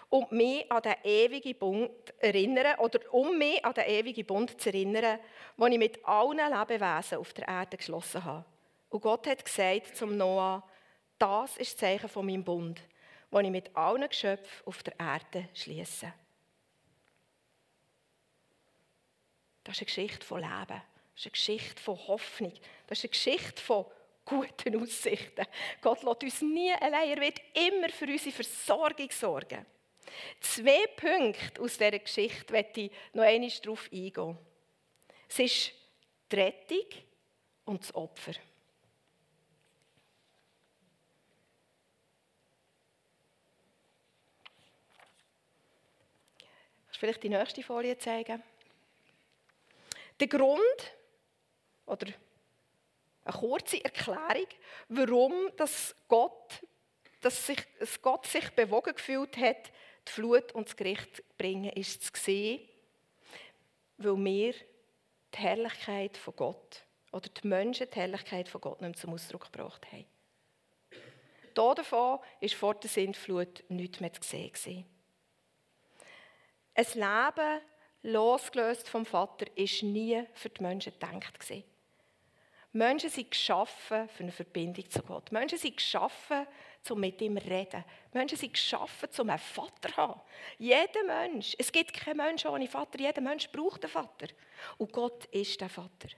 und 0.08 0.32
mich 0.32 0.70
an 0.72 0.82
den 0.82 0.94
ewigen 1.04 1.58
Bund 1.58 2.14
erinnern, 2.18 2.78
oder 2.78 2.98
um 3.12 3.36
mich 3.36 3.62
an 3.62 3.74
den 3.74 3.84
ewigen 3.84 4.24
Bund 4.24 4.58
zu 4.58 4.70
erinnern, 4.70 5.18
den 5.58 5.72
ich 5.72 5.78
mit 5.78 6.04
allen 6.06 6.38
Lebewesen 6.38 7.18
auf 7.18 7.32
der 7.34 7.46
Erde 7.46 7.76
geschlossen 7.76 8.24
habe. 8.24 8.44
Und 8.88 9.02
Gott 9.02 9.26
hat 9.26 9.44
gesagt 9.44 9.96
zum 9.96 10.16
Noah, 10.16 10.66
das 11.18 11.58
ist 11.58 11.74
das 11.74 11.76
Zeichen 11.76 12.08
von 12.08 12.24
meinem 12.24 12.42
Bund, 12.42 12.80
den 13.30 13.44
ich 13.44 13.50
mit 13.50 13.76
allen 13.76 14.08
Geschöpfen 14.08 14.66
auf 14.66 14.82
der 14.82 14.98
Erde 14.98 15.48
schließe. 15.52 16.10
Das 19.62 19.74
ist 19.74 19.80
eine 19.82 19.86
Geschichte 19.86 20.26
von 20.26 20.40
Leben. 20.40 20.82
Das 21.14 21.16
ist 21.16 21.26
eine 21.26 21.32
Geschichte 21.32 21.82
von 21.82 21.98
Hoffnung. 22.08 22.52
Das 22.86 22.98
ist 22.98 23.04
eine 23.04 23.10
Geschichte 23.10 23.62
von 23.62 23.84
guten 24.30 24.80
Aussichten. 24.80 25.44
Gott 25.82 26.02
lässt 26.02 26.22
uns 26.22 26.42
nie 26.42 26.72
allein. 26.72 27.10
Er 27.10 27.20
wird 27.20 27.40
immer 27.54 27.88
für 27.90 28.06
unsere 28.06 28.32
Versorgung 28.32 29.10
sorgen. 29.10 29.66
Zwei 30.40 30.86
Punkte 30.96 31.60
aus 31.60 31.76
dieser 31.76 31.98
Geschichte 31.98 32.52
möchte 32.52 32.80
ich 32.82 32.90
noch 33.12 33.24
einmal 33.24 33.50
darauf 33.50 33.88
eingehen. 33.92 34.38
Es 35.28 35.38
ist 35.38 35.72
die 36.30 36.36
Rettung 36.36 36.86
und 37.64 37.82
das 37.82 37.94
Opfer. 37.94 38.32
Vielleicht 47.00 47.22
die 47.22 47.30
nächste 47.30 47.62
Folie 47.62 47.96
zeigen? 47.96 48.42
Der 50.20 50.28
Grund, 50.28 50.60
oder 51.86 52.08
eine 53.30 53.38
kurze 53.38 53.84
Erklärung, 53.84 54.46
warum 54.88 55.34
das 55.56 55.94
Gott, 56.08 56.62
dass 57.20 57.46
sich, 57.46 57.60
dass 57.78 58.00
Gott 58.00 58.26
sich 58.26 58.48
bewogen 58.50 58.94
gefühlt 58.94 59.36
hat, 59.36 59.70
die 60.08 60.12
Flut 60.12 60.52
und 60.52 60.68
das 60.68 60.76
Gericht 60.76 61.16
zu 61.16 61.22
bringen, 61.36 61.70
ist 61.72 62.02
zu 62.02 62.10
sehen, 62.14 62.60
weil 63.98 64.16
wir 64.16 64.54
die 65.34 65.38
Herrlichkeit 65.38 66.16
von 66.16 66.34
Gott 66.36 66.84
oder 67.12 67.28
die 67.28 67.46
Menschen 67.46 67.88
die 67.90 67.98
Herrlichkeit 67.98 68.48
von 68.48 68.60
Gott 68.60 68.80
nicht 68.80 68.90
mehr 68.90 68.96
zum 68.96 69.14
Ausdruck 69.14 69.52
gebracht 69.52 69.86
haben. 69.92 70.06
Hier 71.54 71.74
davon 71.74 72.18
war 72.18 72.48
vor 72.48 72.74
der 72.74 72.88
Sintflut 72.88 73.64
nichts 73.68 74.00
mehr 74.00 74.12
zu 74.12 74.20
sehen. 74.54 74.86
Ein 76.74 76.86
Leben 76.94 77.60
losgelöst 78.02 78.88
vom 78.88 79.04
Vater 79.04 79.46
ist 79.56 79.82
nie 79.82 80.24
für 80.32 80.48
die 80.48 80.62
Menschen 80.62 80.92
gedacht. 80.92 81.44
Menschen 82.72 83.10
sind 83.10 83.30
geschaffen 83.30 84.08
für 84.08 84.22
eine 84.22 84.32
Verbindung 84.32 84.88
zu 84.88 85.02
Gott. 85.02 85.32
Menschen 85.32 85.58
sind 85.58 85.76
geschaffen, 85.76 86.46
um 86.88 87.00
mit 87.00 87.20
ihm 87.20 87.36
zu 87.36 87.46
reden. 87.48 87.84
Menschen 88.12 88.38
sind 88.38 88.52
geschaffen, 88.52 89.08
um 89.18 89.28
einen 89.28 89.38
Vater 89.38 89.88
zu 89.88 89.96
haben. 89.96 90.20
Jeder 90.58 91.04
Mensch, 91.04 91.56
es 91.58 91.72
gibt 91.72 91.92
keinen 91.92 92.18
Menschen 92.18 92.50
ohne 92.50 92.68
Vater, 92.68 93.00
jeder 93.00 93.20
Mensch 93.20 93.50
braucht 93.50 93.84
einen 93.84 93.92
Vater. 93.92 94.28
Und 94.78 94.92
Gott 94.92 95.24
ist 95.26 95.60
der 95.60 95.68
Vater. 95.68 96.08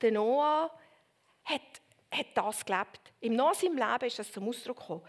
Der 0.00 0.12
Noah 0.12 0.70
hat, 1.44 1.60
hat 2.12 2.26
das 2.34 2.64
gelebt. 2.64 3.12
Im 3.20 3.34
Noah 3.34 3.54
seinem 3.54 3.76
Leben 3.76 4.06
ist 4.06 4.20
das 4.20 4.30
zum 4.30 4.48
Ausdruck 4.48 4.78
gekommen. 4.78 5.02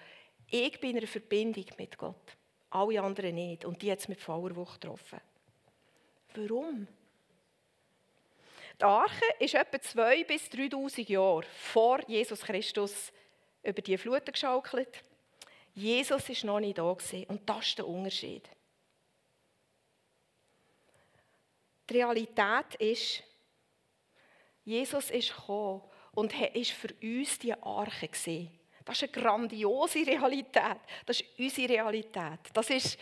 Ich 0.47 0.79
bin 0.79 0.91
in 0.91 0.97
einer 0.97 1.07
Verbindung 1.07 1.65
mit 1.77 1.95
Gott. 1.99 2.35
alle 2.71 3.01
anderen 3.01 3.35
nicht. 3.35 3.65
Und 3.65 3.79
die 3.81 3.91
hat 3.91 3.99
es 3.99 4.07
mit 4.07 4.19
voller 4.19 4.55
Wucht 4.55 4.81
getroffen. 4.81 5.21
Warum? 6.33 6.87
Die 8.79 8.85
Arche 8.85 9.25
ist 9.39 9.55
etwa 9.55 9.77
2.000 9.77 10.25
bis 10.25 10.43
3.000 10.43 11.09
Jahre 11.09 11.43
vor 11.43 11.99
Jesus 12.07 12.41
Christus 12.41 13.11
über 13.61 13.81
die 13.81 13.97
Fluten 13.97 14.31
geschaukelt. 14.31 15.03
Jesus 15.73 16.29
ist 16.29 16.45
noch 16.45 16.61
nicht 16.61 16.77
da 16.77 16.93
gewesen. 16.93 17.25
und 17.25 17.47
das 17.49 17.67
ist 17.67 17.77
der 17.77 17.87
Unterschied. 17.87 18.49
Die 21.89 21.93
Realität 21.93 22.75
ist, 22.79 23.23
Jesus 24.63 25.09
ist 25.09 25.35
gekommen 25.35 25.81
und 26.13 26.33
ist 26.53 26.71
für 26.71 26.93
uns 27.01 27.37
die 27.39 27.53
Arche 27.53 28.07
gesehen. 28.07 28.59
Das 28.85 29.01
ist 29.01 29.13
eine 29.13 29.23
grandiose 29.23 30.05
Realität. 30.05 30.79
Das 31.05 31.19
ist 31.19 31.37
unsere 31.37 31.73
Realität. 31.73 32.39
Das 32.53 32.69
ist 32.69 32.97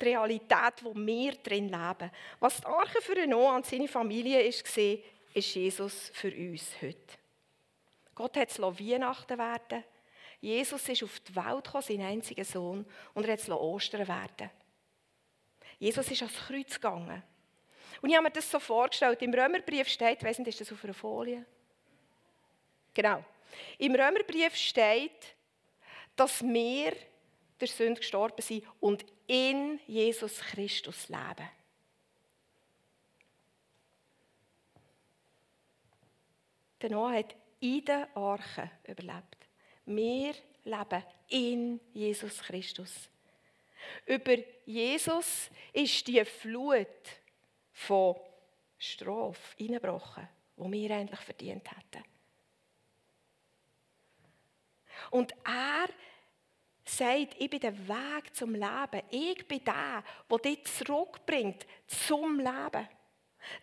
die 0.00 0.04
Realität, 0.06 0.82
wo 0.82 0.94
wir 0.94 1.32
drin 1.36 1.68
leben. 1.68 2.10
Was 2.40 2.60
die 2.60 2.66
Arche 2.66 3.00
für 3.00 3.26
Noah 3.26 3.56
und 3.56 3.66
seine 3.66 3.88
Familie 3.88 4.42
ist 4.42 4.64
ist 5.34 5.54
Jesus 5.54 6.10
für 6.14 6.34
uns 6.34 6.70
heute. 6.80 7.18
Gott 8.14 8.36
hat 8.36 8.50
es 8.50 8.58
Weihnachten 8.58 9.38
werden. 9.38 9.84
Jesus 10.40 10.88
ist 10.88 11.02
auf 11.02 11.20
die 11.20 11.36
Welt 11.36 11.64
gekommen, 11.64 11.82
sein 11.82 12.00
einziger 12.00 12.44
Sohn, 12.44 12.86
und 13.14 13.24
er 13.24 13.32
hat 13.32 13.40
es 13.40 13.48
Ostern 13.50 14.08
werden. 14.08 14.50
Jesus 15.78 16.10
ist 16.10 16.22
ans 16.22 16.36
Kreuz 16.36 16.74
gegangen. 16.74 17.22
Und 18.00 18.10
ich 18.10 18.16
habe 18.16 18.24
mir 18.24 18.30
das 18.30 18.50
so 18.50 18.58
vorgestellt. 18.58 19.20
Im 19.22 19.34
Römerbrief 19.34 19.88
steht, 19.88 20.22
weiss 20.22 20.38
nicht, 20.38 20.48
ist 20.48 20.60
das 20.60 20.72
auf 20.72 20.84
einer 20.84 20.94
Folie? 20.94 21.44
Genau. 22.94 23.24
Im 23.78 23.94
Römerbrief 23.94 24.54
steht, 24.54 25.34
dass 26.16 26.42
wir 26.42 26.92
der 27.60 27.68
Sünde 27.68 28.00
gestorben 28.00 28.42
sind 28.42 28.64
und 28.80 29.04
in 29.26 29.80
Jesus 29.86 30.38
Christus 30.40 31.08
leben. 31.08 31.48
Der 36.80 36.90
Noah 36.90 37.12
hat 37.12 37.34
in 37.60 37.84
der 37.84 38.08
Arche 38.16 38.70
überlebt. 38.86 39.36
Wir 39.84 40.34
leben 40.64 41.04
in 41.28 41.80
Jesus 41.92 42.42
Christus. 42.42 43.10
Über 44.06 44.36
Jesus 44.64 45.50
ist 45.72 46.06
die 46.06 46.24
Flut 46.24 46.86
von 47.72 48.16
Strafe 48.78 49.56
eingebrochen, 49.58 50.28
die 50.56 50.72
wir 50.72 50.96
eigentlich 50.96 51.20
verdient 51.20 51.70
hätten. 51.70 52.04
Und 55.10 55.32
er 55.44 55.88
sagt, 56.84 57.36
ich 57.38 57.50
bin 57.50 57.60
der 57.60 57.88
Weg 57.88 58.34
zum 58.34 58.54
Leben. 58.54 59.02
Ich 59.10 59.46
bin 59.46 59.64
der, 59.64 60.04
der 60.30 60.38
dich 60.38 60.64
zurückbringt 60.64 61.66
zum 61.86 62.38
Leben 62.38 62.88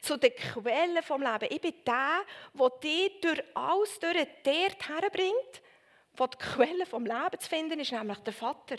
zu 0.02 0.18
den 0.18 0.34
Quellen 0.36 1.04
vom 1.04 1.22
Leben. 1.22 1.48
Ich 1.50 1.62
bin 1.62 1.74
der, 1.86 2.22
der 2.54 2.70
dich 2.82 3.22
durch 3.22 3.44
alles 3.54 4.00
durch 4.00 4.28
dort 4.44 4.90
herbringt, 4.90 5.62
wo 6.14 6.28
die 6.28 6.38
Quelle 6.38 6.86
vom 6.86 7.06
Leben 7.06 7.40
zu 7.40 7.50
finden 7.50 7.80
ist, 7.80 7.92
nämlich 7.92 8.20
der 8.20 8.34
Vater. 8.34 8.78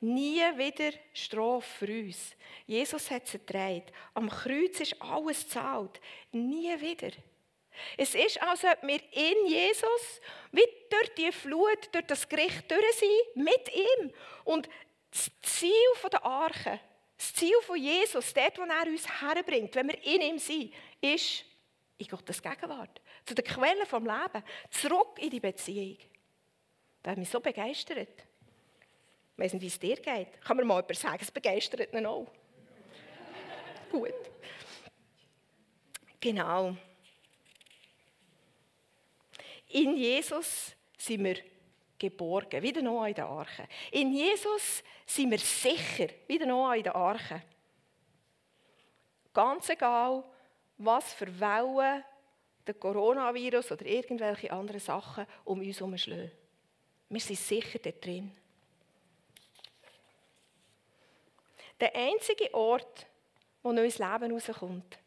Nie 0.00 0.42
wieder 0.56 0.96
Strafe 1.12 1.86
für 1.86 1.92
uns. 1.92 2.36
Jesus 2.66 3.10
hat 3.10 3.24
es 3.26 3.34
erträgt. 3.34 3.92
Am 4.14 4.30
Kreuz 4.30 4.78
ist 4.78 5.00
alles 5.02 5.42
gezahlt. 5.44 6.00
Nie 6.30 6.80
wieder. 6.80 7.10
Es 7.96 8.14
ist, 8.14 8.40
als 8.42 8.64
ob 8.64 8.82
wir 8.82 9.00
in 9.12 9.46
Jesus, 9.46 10.20
wie 10.52 10.66
durch 10.90 11.14
die 11.16 11.32
Flut, 11.32 11.88
durch 11.92 12.06
das 12.06 12.28
Gericht 12.28 12.70
durch 12.70 12.92
sind, 12.92 13.44
mit 13.44 13.74
ihm. 13.74 14.12
Und 14.44 14.68
das 15.10 15.30
Ziel 15.42 15.70
der 16.10 16.24
Arche, 16.24 16.80
das 17.16 17.34
Ziel 17.34 17.56
von 17.62 17.76
Jesus, 17.76 18.32
dort, 18.32 18.58
wo 18.58 18.62
er 18.62 18.86
uns 18.86 19.20
herbringt, 19.20 19.74
wenn 19.74 19.88
wir 19.88 20.04
in 20.04 20.20
ihm 20.20 20.38
sind, 20.38 20.72
ist 21.00 21.44
in 21.98 22.06
Gottes 22.06 22.40
Gegenwart. 22.40 23.00
Zu 23.24 23.34
der 23.34 23.44
Quelle 23.44 23.84
vom 23.86 24.04
Leben. 24.04 24.44
Zurück 24.70 25.18
in 25.18 25.30
die 25.30 25.40
Beziehung. 25.40 25.98
Das 27.02 27.12
hat 27.12 27.18
mich 27.18 27.28
so 27.28 27.40
begeistert. 27.40 28.08
Ich 29.32 29.44
weiß 29.44 29.52
nicht, 29.54 29.62
wie 29.62 29.66
es 29.66 29.78
dir 29.78 29.96
geht. 29.96 30.40
Kann 30.40 30.56
mir 30.56 30.64
mal 30.64 30.76
jemand 30.76 30.96
sagen, 30.96 31.18
es 31.20 31.30
begeistert 31.30 31.92
ihn 31.92 32.06
auch. 32.06 32.30
Gut. 33.90 34.14
Genau. 36.20 36.76
In 39.68 39.96
Jesus 39.96 40.74
sind 40.96 41.24
wir 41.24 41.36
geborgen, 41.98 42.62
wie 42.62 42.72
der 42.72 42.82
Noah 42.82 43.08
in 43.08 43.14
der 43.14 43.26
Arche. 43.26 43.66
In 43.90 44.12
Jesus 44.12 44.82
sind 45.06 45.30
wir 45.30 45.38
sicher, 45.38 46.08
wie 46.26 46.38
der 46.38 46.46
Noah 46.46 46.76
in 46.76 46.82
der 46.82 46.94
Arche. 46.94 47.42
Ganz 49.32 49.68
egal, 49.68 50.24
was 50.78 51.12
für 51.12 51.40
Wellen 51.40 52.04
der 52.66 52.74
Coronavirus 52.74 53.72
oder 53.72 53.86
irgendwelche 53.86 54.52
anderen 54.52 54.80
Sachen 54.80 55.26
um 55.44 55.60
uns 55.60 55.80
herum 55.80 55.96
schlagen. 55.96 56.30
Wir 57.08 57.20
sind 57.20 57.38
sicher 57.38 57.78
da 57.78 57.90
drin. 57.90 58.30
Der 61.80 61.94
einzige 61.94 62.52
Ort, 62.54 63.06
wo 63.62 63.72
neues 63.72 63.98
Leben 63.98 64.32
rauskommt, 64.32 64.98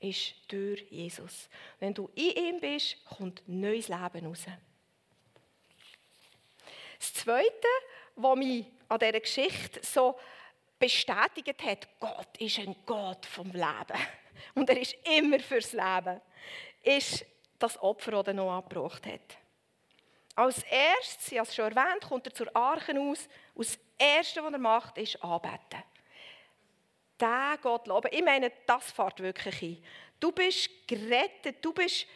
ist 0.00 0.34
durch 0.48 0.84
Jesus. 0.90 1.48
Wenn 1.78 1.94
du 1.94 2.10
in 2.14 2.30
ihm 2.32 2.60
bist, 2.60 3.04
kommt 3.04 3.42
neues 3.46 3.88
Leben 3.88 4.26
raus. 4.26 4.44
Das 6.98 7.14
Zweite, 7.14 7.68
was 8.16 8.36
mich 8.36 8.66
an 8.88 8.98
dieser 8.98 9.20
Geschichte 9.20 9.80
so 9.82 10.18
bestätigt 10.78 11.62
hat, 11.62 11.88
Gott 12.00 12.36
ist 12.38 12.58
ein 12.58 12.76
Gott 12.84 13.26
vom 13.26 13.50
Leben. 13.52 14.00
Und 14.54 14.68
er 14.68 14.80
ist 14.80 14.96
immer 15.04 15.40
fürs 15.40 15.72
Leben. 15.72 16.20
Ist 16.82 17.24
das 17.58 17.80
Opfer, 17.80 18.12
das 18.12 18.28
er 18.28 18.34
noch 18.34 18.52
abgebracht 18.52 19.06
hat. 19.06 19.38
Als 20.34 20.62
erstes, 20.64 21.32
ich 21.32 21.38
habe 21.38 21.48
es 21.48 21.54
schon 21.54 21.72
erwähnt, 21.72 22.02
kommt 22.02 22.26
er 22.26 22.34
zur 22.34 22.54
Arche 22.54 22.92
aus. 23.00 23.26
Und 23.54 23.66
das 23.66 23.78
Erste, 23.98 24.42
was 24.44 24.52
er 24.52 24.58
macht, 24.58 24.98
ist 24.98 25.22
anbeten. 25.24 25.82
Der 27.18 27.58
Gott 27.62 27.86
loben. 27.86 28.10
Ich 28.12 28.22
meine, 28.22 28.52
das 28.66 28.92
fährt 28.92 29.20
wirklich 29.20 29.62
ein. 29.62 29.84
Du 30.20 30.32
bist 30.32 30.68
gerettet, 30.86 31.64
du 31.64 31.72
bist, 31.72 32.06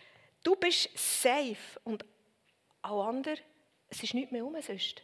du 0.42 0.54
bist 0.56 0.90
safe. 0.98 1.80
Und 1.84 2.04
alle 2.82 3.04
anderen 3.04 3.38
es 3.90 4.02
ist 4.02 4.14
nichts 4.14 4.32
mehr 4.32 4.44
um 4.44 4.60
sonst. 4.62 5.02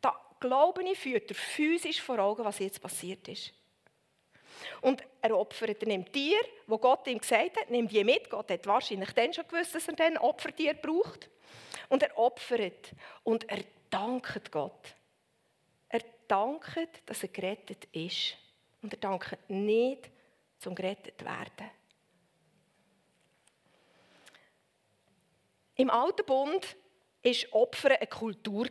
Da 0.00 0.18
glaube 0.40 0.82
ich, 0.82 0.98
führt 0.98 1.30
er 1.30 1.36
physisch 1.36 2.00
vor 2.00 2.18
Augen, 2.18 2.44
was 2.44 2.58
jetzt 2.58 2.80
passiert 2.80 3.28
ist. 3.28 3.52
Und 4.80 5.02
er 5.20 5.36
opfert, 5.36 5.82
er 5.82 5.88
nimmt 5.88 6.12
Tier, 6.12 6.40
wo 6.66 6.78
Gott 6.78 7.06
ihm 7.06 7.18
gesagt 7.18 7.58
hat, 7.58 7.70
nimmt 7.70 7.92
die 7.92 8.04
mit. 8.04 8.30
Gott 8.30 8.50
hat 8.50 8.66
wahrscheinlich 8.66 9.12
dann 9.12 9.32
schon 9.32 9.46
gewusst, 9.46 9.74
dass 9.74 9.88
er 9.88 9.94
dann 9.94 10.16
Opfertier 10.18 10.74
braucht. 10.74 11.28
Und 11.88 12.02
er 12.02 12.16
opfert 12.18 12.92
und 13.24 13.48
er 13.48 13.62
dankt 13.90 14.50
Gott. 14.50 14.94
Er 15.88 16.02
dankt, 16.28 17.02
dass 17.06 17.22
er 17.22 17.28
gerettet 17.28 17.86
ist. 17.92 18.36
Und 18.82 18.94
er 18.94 19.00
dankt 19.00 19.36
nicht, 19.48 20.10
zum 20.58 20.74
gerettet 20.74 21.22
werden. 21.24 21.70
Im 25.76 25.90
Alten 25.90 26.24
Bund 26.24 26.76
ist 27.24 27.50
Opfern 27.54 27.92
eine 27.92 28.06
Kultur 28.06 28.68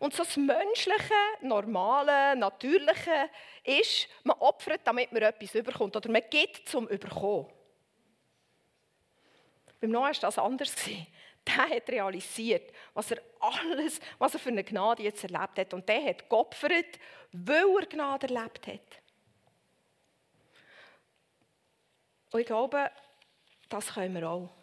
Und 0.00 0.12
so 0.12 0.24
das 0.24 0.36
Menschliche, 0.36 1.14
Normale, 1.40 2.34
Natürliche 2.36 3.30
ist, 3.62 4.08
man 4.24 4.36
opfert, 4.40 4.80
damit 4.84 5.12
man 5.12 5.22
etwas 5.22 5.54
überkommt. 5.54 5.96
Oder 5.96 6.10
man 6.10 6.22
gibt 6.28 6.68
zum 6.68 6.88
Überkommen. 6.88 7.46
Beim 9.80 9.90
Noah 9.90 10.08
war 10.08 10.12
das 10.12 10.36
anders. 10.36 10.74
Der 11.46 11.68
hat 11.68 11.88
realisiert, 11.88 12.72
was 12.92 13.12
er 13.12 13.22
alles, 13.38 14.00
was 14.18 14.34
er 14.34 14.40
für 14.40 14.48
eine 14.48 14.64
Gnade 14.64 15.04
jetzt 15.04 15.22
erlebt 15.22 15.56
hat. 15.56 15.72
Und 15.72 15.88
der 15.88 16.04
hat 16.04 16.28
geopfert, 16.28 16.98
weil 17.30 17.64
er 17.78 17.86
Gnade 17.86 18.34
erlebt 18.34 18.66
hat. 18.66 19.02
Und 22.32 22.40
ich 22.40 22.46
glaube, 22.46 22.90
das 23.68 23.94
können 23.94 24.14
wir 24.16 24.28
auch. 24.28 24.55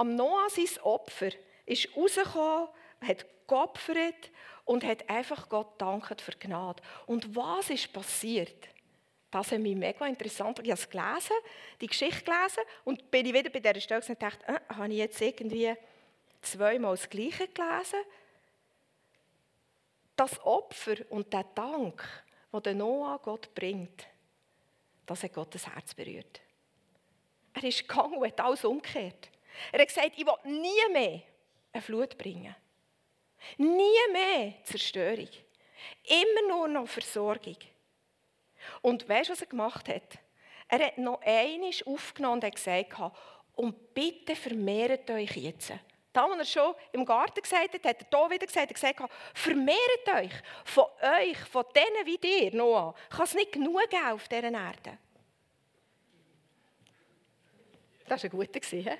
Am 0.00 0.16
Noah 0.16 0.48
sein 0.48 0.82
Opfer 0.82 1.28
ist 1.66 1.94
rausgekommen, 1.94 2.68
hat 3.02 3.26
geopfert 3.46 4.30
und 4.64 4.82
hat 4.82 5.06
einfach 5.10 5.46
Gott 5.50 5.78
dankt 5.78 6.22
für 6.22 6.32
Gnade. 6.32 6.82
Und 7.04 7.36
was 7.36 7.68
ist 7.68 7.92
passiert? 7.92 8.70
Das 9.30 9.52
hat 9.52 9.60
mich 9.60 9.76
mega 9.76 10.06
interessant. 10.06 10.58
Ich 10.60 10.70
habe 10.70 10.80
es 10.80 10.88
gelesen, 10.88 11.36
die 11.82 11.86
Geschichte 11.86 12.24
gelesen 12.24 12.62
und 12.84 13.10
bin 13.10 13.26
ich 13.26 13.34
wieder 13.34 13.50
bei 13.50 13.60
dieser 13.60 13.78
Stelle 13.78 14.02
und 14.08 14.22
dachte, 14.22 14.42
äh, 14.46 14.74
habe 14.74 14.88
ich 14.88 14.96
jetzt 14.96 15.20
irgendwie 15.20 15.74
zweimal 16.40 16.96
das 16.96 17.10
Gleiche 17.10 17.48
gelesen? 17.48 18.00
Das 20.16 20.42
Opfer 20.46 20.96
und 21.10 21.30
der 21.30 21.44
Dank, 21.54 22.02
den 22.50 22.62
der 22.62 22.74
Noah 22.74 23.18
Gott 23.18 23.54
bringt, 23.54 24.06
das 25.04 25.24
hat 25.24 25.34
Gottes 25.34 25.66
Herz 25.66 25.92
berührt. 25.92 26.40
Er 27.52 27.64
ist 27.64 27.86
gegangen 27.86 28.14
und 28.14 28.26
hat 28.26 28.40
alles 28.40 28.64
umgekehrt. 28.64 29.28
Er 29.72 29.80
hat 29.80 29.88
gesagt, 29.88 30.12
ich 30.16 30.26
will 30.26 30.34
nie 30.44 30.92
mehr 30.92 31.22
eine 31.72 31.82
Flut 31.82 32.16
bringen. 32.16 32.54
Nie 33.56 34.12
mehr 34.12 34.54
Zerstörung. 34.64 35.28
Immer 36.04 36.48
nur 36.48 36.68
noch 36.68 36.88
Versorgung. 36.88 37.56
Und 38.82 39.08
weißt 39.08 39.30
du, 39.30 39.32
was 39.32 39.40
er 39.40 39.46
gemacht 39.46 39.88
hat? 39.88 40.18
Er 40.68 40.86
hat 40.86 40.98
noch 40.98 41.20
einmal 41.22 41.70
aufgenommen 41.86 42.34
und 42.34 42.44
hat 42.44 42.54
gesagt, 42.54 42.94
und 43.56 43.94
bitte 43.94 44.36
vermehrt 44.36 45.10
euch 45.10 45.36
jetzt. 45.36 45.72
Da, 46.12 46.28
was 46.28 46.38
er 46.38 46.44
schon 46.44 46.74
im 46.92 47.04
Garten 47.04 47.40
gesagt 47.40 47.74
hat, 47.74 47.84
hat 47.84 48.12
er 48.12 48.18
hier 48.18 48.30
wieder 48.30 48.46
gesagt, 48.46 48.74
gesagt, 48.74 49.00
vermehrt 49.34 50.08
euch. 50.14 50.32
Von 50.64 50.86
euch, 51.02 51.38
von 51.38 51.64
denen 51.74 52.06
wie 52.06 52.18
dir, 52.18 52.54
Noah, 52.54 52.94
kann 53.10 53.24
es 53.24 53.34
nicht 53.34 53.52
genug 53.52 53.88
geben 53.88 54.06
auf 54.06 54.26
dieser 54.28 54.50
Erde. 54.50 54.98
Das 58.08 58.24
war 58.24 58.30
ein 58.30 58.36
guter. 58.36 58.98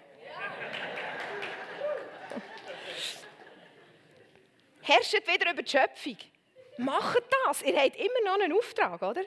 Herrscht 4.83 5.15
wieder 5.27 5.53
über 5.53 5.63
die 5.63 5.71
Schöpfung. 5.71 6.17
Macht 6.79 7.23
das. 7.45 7.63
Ihr 7.63 7.79
habt 7.79 7.97
immer 7.97 8.21
noch 8.25 8.43
einen 8.43 8.53
Auftrag, 8.53 9.03
oder? 9.03 9.23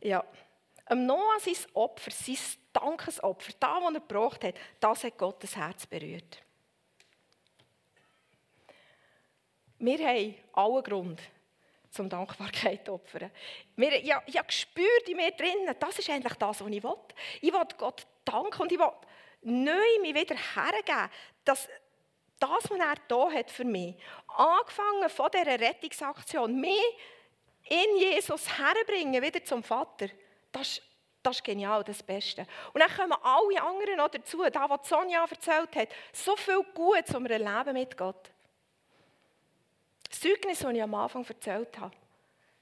Ja. 0.00 0.24
Am 0.86 1.04
Noah 1.04 1.38
sein 1.40 1.56
Opfer, 1.74 2.10
sein 2.10 2.38
Dankesopfer, 2.72 3.52
das, 3.60 3.82
was 3.82 3.94
er 3.94 4.00
gebraucht 4.00 4.44
hat, 4.44 4.54
das 4.80 5.04
hat 5.04 5.18
Gottes 5.18 5.54
Herz 5.54 5.86
berührt. 5.86 6.42
Wir 9.78 9.98
haben 9.98 10.34
allen 10.54 10.82
Grund, 10.82 11.20
zum 11.90 12.08
Dankbarkeit 12.08 12.86
zu 12.86 12.94
opfern. 12.94 13.30
Wir, 13.76 14.02
ja, 14.04 14.22
ich 14.26 14.36
habe 14.36 14.46
gespürt 14.46 15.08
in 15.08 15.16
mir 15.16 15.30
drinnen, 15.32 15.74
das 15.78 15.98
ist 15.98 16.10
eigentlich 16.10 16.34
das, 16.34 16.60
was 16.60 16.68
ich 16.70 16.82
will. 16.82 16.96
Ich 17.40 17.52
will 17.52 17.66
Gott 17.76 18.06
danken 18.24 18.62
und 18.62 18.72
ich 18.72 18.78
will 18.78 18.92
neu 19.42 20.00
mich 20.00 20.14
wieder 20.14 20.36
hergeben, 20.54 21.10
dass 21.44 21.68
das, 22.38 22.70
was 22.70 22.78
er 22.78 22.94
da 23.08 23.30
hat 23.30 23.50
für 23.50 23.64
mich, 23.64 23.96
angefangen 24.28 25.08
von 25.10 25.30
dieser 25.32 25.58
Rettungsaktion, 25.58 26.60
mich 26.60 26.96
in 27.68 27.98
Jesus 27.98 28.58
herbringen, 28.58 29.22
wieder 29.22 29.44
zum 29.44 29.62
Vater, 29.62 30.08
das, 30.52 30.80
das 31.22 31.36
ist 31.36 31.44
genial, 31.44 31.84
das 31.84 32.02
Beste. 32.02 32.46
Und 32.72 32.80
dann 32.80 32.94
kommen 32.94 33.18
alle 33.22 33.62
anderen 33.62 33.96
noch 33.96 34.08
dazu, 34.08 34.42
da, 34.50 34.68
was 34.70 34.88
Sonja 34.88 35.24
erzählt 35.28 35.74
hat, 35.76 35.88
so 36.12 36.36
viel 36.36 36.62
Gutes, 36.74 37.14
um 37.14 37.26
ein 37.26 37.42
Leben 37.42 37.72
mit 37.72 37.96
Gott. 37.96 38.30
Das 40.08 40.20
Zeugnis, 40.20 40.60
das 40.60 40.72
ich 40.72 40.82
am 40.82 40.94
Anfang 40.94 41.24
erzählt 41.26 41.78
habe. 41.78 41.94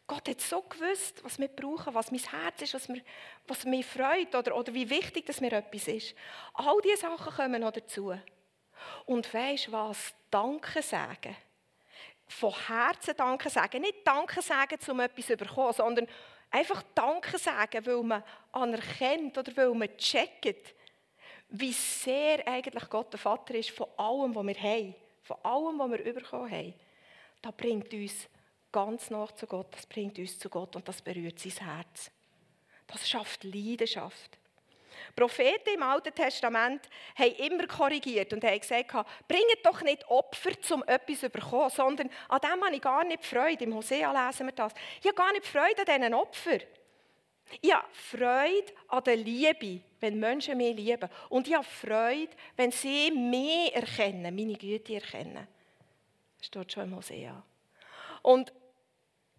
Gott 0.07 0.29
hat 0.29 0.41
so 0.41 0.63
gewusst, 0.63 1.23
was 1.25 1.39
wir 1.39 1.49
brauchen, 1.49 1.95
was 1.95 2.13
mein 2.13 2.21
Herz 2.21 2.63
ist, 2.63 2.75
was, 2.75 2.89
mir, 2.89 3.03
was 3.49 3.65
mich 3.65 3.85
freut 3.85 4.35
oder, 4.35 4.57
oder 4.57 4.73
wie 4.73 4.89
wichtig 4.89 5.27
dass 5.27 5.41
mir 5.41 5.53
etwas 5.53 5.89
ist. 5.89 6.15
All 6.55 6.81
diese 6.83 6.99
Sachen 6.99 7.35
kommen 7.35 7.61
noch 7.61 7.73
dazu. 7.73 8.15
Und 9.05 9.35
weisst 9.35 9.73
was? 9.73 10.15
Danke 10.31 10.81
sagen. 10.83 11.37
Von 12.29 12.55
Herzen 12.69 13.15
Danke 13.17 13.51
sagen. 13.51 13.83
Nicht 13.83 14.07
Danke 14.07 14.43
sagen, 14.43 14.79
um 14.89 15.01
etwas 15.01 15.27
zu 15.27 15.37
bekommen, 15.37 15.73
sondern 15.73 16.07
einfach 16.51 16.85
Danke 16.95 17.37
sagen, 17.39 17.85
weil 17.85 18.03
man 18.03 18.23
anerkennt 18.53 19.37
oder 19.37 19.57
weil 19.57 19.75
man 19.75 19.97
checkt, 19.97 20.75
wie 21.49 21.73
sehr 21.73 22.47
eigentlich 22.47 22.89
Gott 22.89 23.13
der 23.13 23.21
Vater 23.21 23.55
ist 23.55 23.71
von 23.71 23.89
allem, 23.97 24.35
was 24.35 24.47
wir 24.47 24.63
haben. 24.63 24.95
Von 25.23 25.37
allem, 25.43 25.79
was 25.79 25.91
wir 25.91 26.15
bekommen 26.15 26.51
haben. 26.51 26.75
Das 27.43 27.53
bringt 27.57 27.93
uns 27.93 28.29
ganz 28.77 29.09
nach 29.09 29.33
zu 29.33 29.47
Gott. 29.47 29.69
Das 29.71 29.87
bringt 29.87 30.19
uns 30.19 30.39
zu 30.39 30.51
Gott 30.51 30.77
und 30.77 30.87
das 30.87 31.01
berührt 31.01 31.39
sein 31.39 31.67
Herz. 31.67 32.11
Das 32.87 33.09
schafft 33.09 33.43
Leidenschaft. 33.43 34.39
Propheten 35.15 35.71
im 35.75 35.83
Alten 35.83 36.15
Testament 36.15 36.83
haben 37.15 37.35
immer 37.37 37.67
korrigiert 37.67 38.35
und 38.35 38.45
haben 38.45 38.61
gesagt, 38.61 38.93
bringt 39.27 39.65
doch 39.65 39.81
nicht 39.81 40.07
Opfer, 40.11 40.51
um 40.75 40.85
etwas 40.87 41.21
zu 41.21 41.31
bekommen, 41.31 41.71
sondern 41.71 42.11
an 42.29 42.41
dem 42.41 42.65
habe 42.65 42.75
ich 42.75 42.83
gar 42.83 43.03
nicht 43.05 43.25
Freude. 43.25 43.65
Im 43.65 43.75
Hosea 43.75 44.13
lesen 44.13 44.47
wir 44.47 44.53
das. 44.53 44.75
Ich 45.01 45.07
habe 45.07 45.17
gar 45.17 45.33
nicht 45.33 45.47
Freude 45.47 45.81
an 45.81 45.99
diesen 45.99 46.15
Opfern. 46.15 46.61
Ich 47.63 47.73
habe 47.73 47.87
Freude 47.93 48.73
an 48.89 49.05
der 49.05 49.17
Liebe, 49.17 49.81
wenn 50.01 50.21
Menschen 50.21 50.59
mich 50.59 50.77
lieben. 50.77 51.09
Und 51.31 51.49
ich 51.49 51.55
habe 51.55 51.65
Freude, 51.65 52.37
wenn 52.57 52.73
sie 52.73 53.11
mich 53.11 53.75
erkennen, 53.75 54.37
meine 54.37 54.55
Güte 54.55 54.97
erkennen. 54.97 55.49
Das 56.37 56.47
steht 56.49 56.73
schon 56.73 56.85
im 56.85 56.97
Hosea. 56.97 57.43
Und 58.21 58.53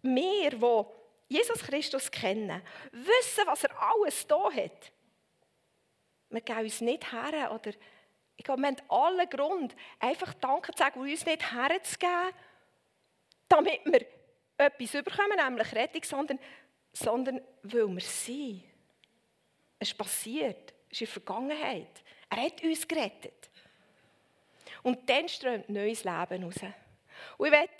wir, 0.02 0.50
die 0.50 0.84
Jesus 1.28 1.62
Christus 1.62 2.10
kennen, 2.10 2.62
wissen, 2.92 3.46
was 3.46 3.64
er 3.64 3.70
alles 3.82 4.26
da 4.26 4.50
hat. 4.50 4.92
Wir 6.30 6.40
gehen 6.40 6.58
uns 6.58 6.80
nicht 6.80 7.12
her, 7.12 7.52
oder 7.52 7.72
ich 8.36 8.44
glaube, 8.44 8.62
wir 8.62 8.68
haben 8.68 8.76
allen 8.88 9.28
Grund, 9.28 9.76
einfach 9.98 10.32
Danke 10.34 10.72
zu 10.72 10.78
sagen 10.78 11.00
uns 11.00 11.26
nicht 11.26 11.52
herzugeben, 11.52 12.32
damit 13.48 13.80
wir 13.84 14.06
etwas 14.56 14.94
überkommen, 14.94 15.36
nämlich 15.36 15.74
Rettung, 15.74 16.02
sondern, 16.04 16.38
sondern 16.92 17.40
weil 17.62 17.88
wir 17.88 18.00
sind. 18.00 18.64
Es 19.78 19.88
ist 19.88 19.98
passiert, 19.98 20.74
es 20.90 21.00
ist 21.00 21.00
in 21.00 21.06
der 21.06 21.12
Vergangenheit. 21.12 22.04
Er 22.30 22.42
hat 22.44 22.62
uns 22.62 22.86
gerettet. 22.86 23.50
Und 24.82 25.08
dann 25.08 25.28
strömt 25.28 25.68
neues 25.68 26.04
Leben 26.04 26.44
raus. 26.44 26.56
Und 27.36 27.46
ich 27.46 27.52
werde 27.52 27.72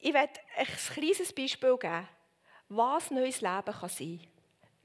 ich 0.00 0.14
werde 0.14 0.40
ein 0.56 0.66
kleines 0.66 1.32
Beispiel 1.32 1.76
geben, 1.76 2.08
was 2.68 3.10
neues 3.10 3.40
Leben 3.40 3.64
kann 3.64 3.88
sein 3.88 4.20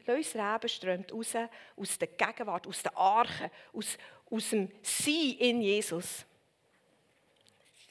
kann. 0.05 0.15
Neues 0.15 0.33
Leben 0.33 0.69
strömt 0.69 1.13
raus 1.13 1.33
aus 1.75 1.97
der 1.97 2.07
Gegenwart, 2.07 2.67
aus 2.67 2.83
der 2.83 2.97
Arche, 2.97 3.51
aus, 3.73 3.97
aus 4.29 4.49
dem 4.49 4.69
Sein 4.81 5.35
in 5.39 5.61
Jesus. 5.61 6.25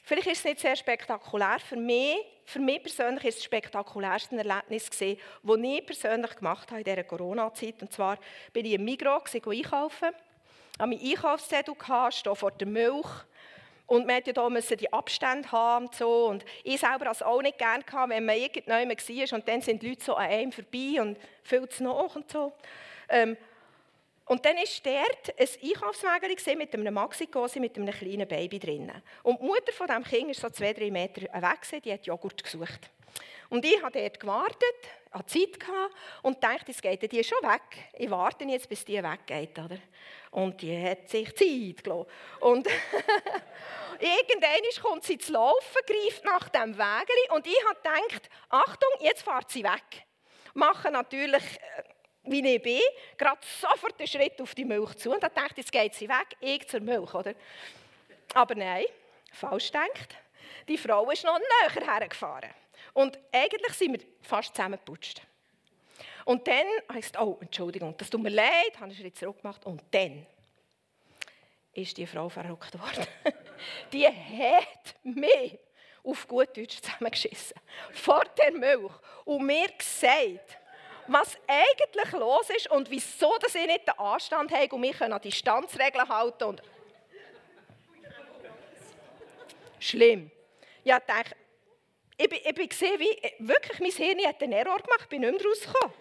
Vielleicht 0.05 0.27
ist 0.27 0.39
es 0.39 0.43
nicht 0.43 0.59
sehr 0.59 0.75
spektakulär. 0.75 1.59
Für 1.59 1.77
mich, 1.77 2.17
für 2.45 2.59
mich 2.59 2.83
persönlich 2.83 3.23
ist 3.23 3.35
es 3.35 3.39
das 3.39 3.45
spektakulärste 3.45 4.35
Erlebnis 4.35 4.89
das 4.89 5.01
ich 5.01 5.85
persönlich 5.85 6.35
gemacht 6.35 6.69
habe 6.71 6.81
in 6.81 6.83
dieser 6.83 7.03
Corona-Zeit. 7.05 7.81
Und 7.81 7.93
zwar 7.93 8.19
bin 8.51 8.65
ich 8.65 8.73
im 8.73 8.83
Migros 8.83 9.33
einkaufen, 9.33 10.09
habe 10.77 10.89
meinen 10.89 11.09
Einkaufszettel 11.09 11.75
stehe 12.11 12.35
vor 12.35 12.51
der 12.51 12.67
Milch 12.67 13.07
und 13.87 14.07
musste 14.07 14.31
ja 14.31 14.57
hier 14.67 14.77
die 14.77 14.93
Abstände 14.93 15.51
haben 15.51 15.85
und 15.85 15.95
so. 15.95 16.27
Und 16.27 16.45
ich 16.63 16.79
selber 16.79 17.05
hatte 17.05 17.11
es 17.11 17.21
auch 17.21 17.41
nicht 17.41 17.57
gerne, 17.57 17.83
wenn 18.07 18.25
man 18.25 18.37
irgendjemand 18.37 19.09
war 19.09 19.37
und 19.37 19.47
dann 19.47 19.61
sind 19.61 19.81
die 19.81 19.89
Leute 19.89 20.03
so 20.03 20.15
an 20.15 20.29
einem 20.29 20.51
vorbei 20.51 21.01
und 21.01 21.17
viel 21.43 21.67
zu 21.69 21.83
nach 21.83 22.15
und 22.15 22.31
so. 22.31 22.53
Ähm, 23.09 23.37
und 24.25 24.45
dann 24.45 24.55
war 24.55 24.63
dort 24.83 25.37
ein 25.37 25.47
Einkaufswagen 25.69 26.57
mit 26.57 26.73
einem 26.73 26.93
Maxi-Cosi 26.93 27.59
mit 27.59 27.77
einem 27.77 27.93
kleinen 27.93 28.27
Baby 28.27 28.57
drin. 28.57 28.91
Und 29.21 29.41
die 29.41 29.45
Mutter 29.45 29.73
von 29.73 29.87
diesem 29.87 30.03
Kind 30.03 30.27
war 30.27 30.33
so 30.33 30.49
zwei, 30.49 30.71
drei 30.71 30.89
Meter 30.91 31.21
weg, 31.21 31.83
die 31.83 31.91
hat 31.91 32.05
Joghurt 32.05 32.41
gesucht. 32.41 32.89
Und 33.49 33.65
ich 33.65 33.81
habe 33.83 33.99
dort 33.99 34.19
gewartet, 34.19 34.89
hatte 35.13 35.25
Zeit 35.25 35.59
gehabt 35.59 35.95
und 36.21 36.43
dachte, 36.43 36.71
es 36.71 36.81
geht 36.81 37.11
die 37.11 37.23
schon 37.23 37.41
weg. 37.43 37.61
Ich 37.97 38.09
warte 38.09 38.43
jetzt, 38.45 38.67
bis 38.67 38.83
die 38.83 39.01
weggeht. 39.01 39.57
Oder? 39.59 39.77
Und 40.31 40.61
die 40.61 40.81
hat 40.83 41.09
sich 41.09 41.27
Zeit 41.35 41.83
gelassen. 41.83 42.07
Und 42.39 42.67
irgendwann 43.99 44.81
kommt 44.81 45.03
sie 45.03 45.17
zu 45.17 45.33
laufen, 45.33 45.81
greift 45.85 46.25
nach 46.25 46.49
dem 46.49 46.77
Wägeli 46.77 47.29
und 47.35 47.45
ich 47.45 47.57
habe 47.67 47.75
gedacht, 47.75 48.29
Achtung, 48.49 48.89
jetzt 48.99 49.23
fährt 49.23 49.49
sie 49.49 49.63
weg. 49.63 50.05
Mache 50.53 50.91
natürlich, 50.91 51.43
äh, 51.43 51.83
wie 52.23 52.55
ich 52.55 52.61
bin, 52.61 52.81
gerade 53.17 53.41
sofort 53.61 53.99
den 53.99 54.07
Schritt 54.07 54.41
auf 54.41 54.55
die 54.55 54.65
Milch 54.65 54.95
zu 54.95 55.11
und 55.11 55.21
dachte 55.21 55.55
jetzt 55.57 55.71
geht 55.71 55.93
sie 55.93 56.07
weg, 56.07 56.35
ich 56.39 56.67
zur 56.67 56.79
Milch. 56.79 57.13
Oder? 57.13 57.33
Aber 58.33 58.55
nein, 58.55 58.85
falsch 59.31 59.71
denkt. 59.71 60.15
Die 60.67 60.77
Frau 60.77 61.09
ist 61.11 61.23
noch 61.23 61.37
näher 61.37 61.85
hergefahren. 61.85 62.49
Und 62.93 63.17
eigentlich 63.31 63.73
sind 63.73 63.93
wir 63.93 64.05
fast 64.21 64.55
zusammengeputscht. 64.55 65.21
Und 66.25 66.47
dann 66.47 66.65
ich 66.89 66.95
gesagt, 66.95 67.19
oh, 67.19 67.37
Entschuldigung, 67.41 67.95
das 67.97 68.09
tut 68.09 68.21
mir 68.21 68.29
leid, 68.29 68.75
habe 68.75 68.85
einen 68.85 68.95
Schritt 68.95 69.17
zurück 69.17 69.41
gemacht. 69.41 69.65
Und 69.65 69.81
dann 69.91 70.25
ist 71.73 71.97
die 71.97 72.07
Frau 72.07 72.29
verrückt 72.29 72.79
worden. 72.79 73.07
die 73.91 74.07
hat 74.07 74.95
mich 75.03 75.57
auf 76.03 76.27
gut 76.27 76.55
Deutsch 76.55 76.81
zusammengeschissen. 76.81 77.59
Vor 77.93 78.23
der 78.37 78.51
Milch. 78.51 78.91
Und 79.25 79.45
mir 79.45 79.67
gesagt, 79.69 80.57
was 81.07 81.37
eigentlich 81.47 82.11
los 82.13 82.49
ist 82.49 82.69
und 82.71 82.89
wieso 82.89 83.37
dass 83.39 83.55
ich 83.55 83.65
nicht 83.65 83.87
den 83.87 83.97
Anstand 83.97 84.51
habe 84.51 84.73
und 84.73 84.81
mich 84.81 85.01
an 85.01 85.19
Distanzregeln 85.21 86.07
halten 86.07 86.43
und 86.45 86.61
Schlimm. 89.79 90.31
Ja, 90.85 90.97
ich 90.97 91.03
dachte, 91.03 91.35
ich, 92.17 92.29
bin, 92.29 92.39
ich 92.43 92.55
bin 92.55 92.69
gesehen, 92.69 92.99
wie 92.99 93.33
wirklich 93.39 93.79
mein 93.79 93.91
Hirn 93.91 94.27
hat 94.27 94.41
einen 94.41 94.53
Error 94.53 94.79
gemacht, 94.79 95.09
bin 95.09 95.21
nicht 95.21 95.33
mehr 95.33 95.49
rausgekommen. 95.49 95.93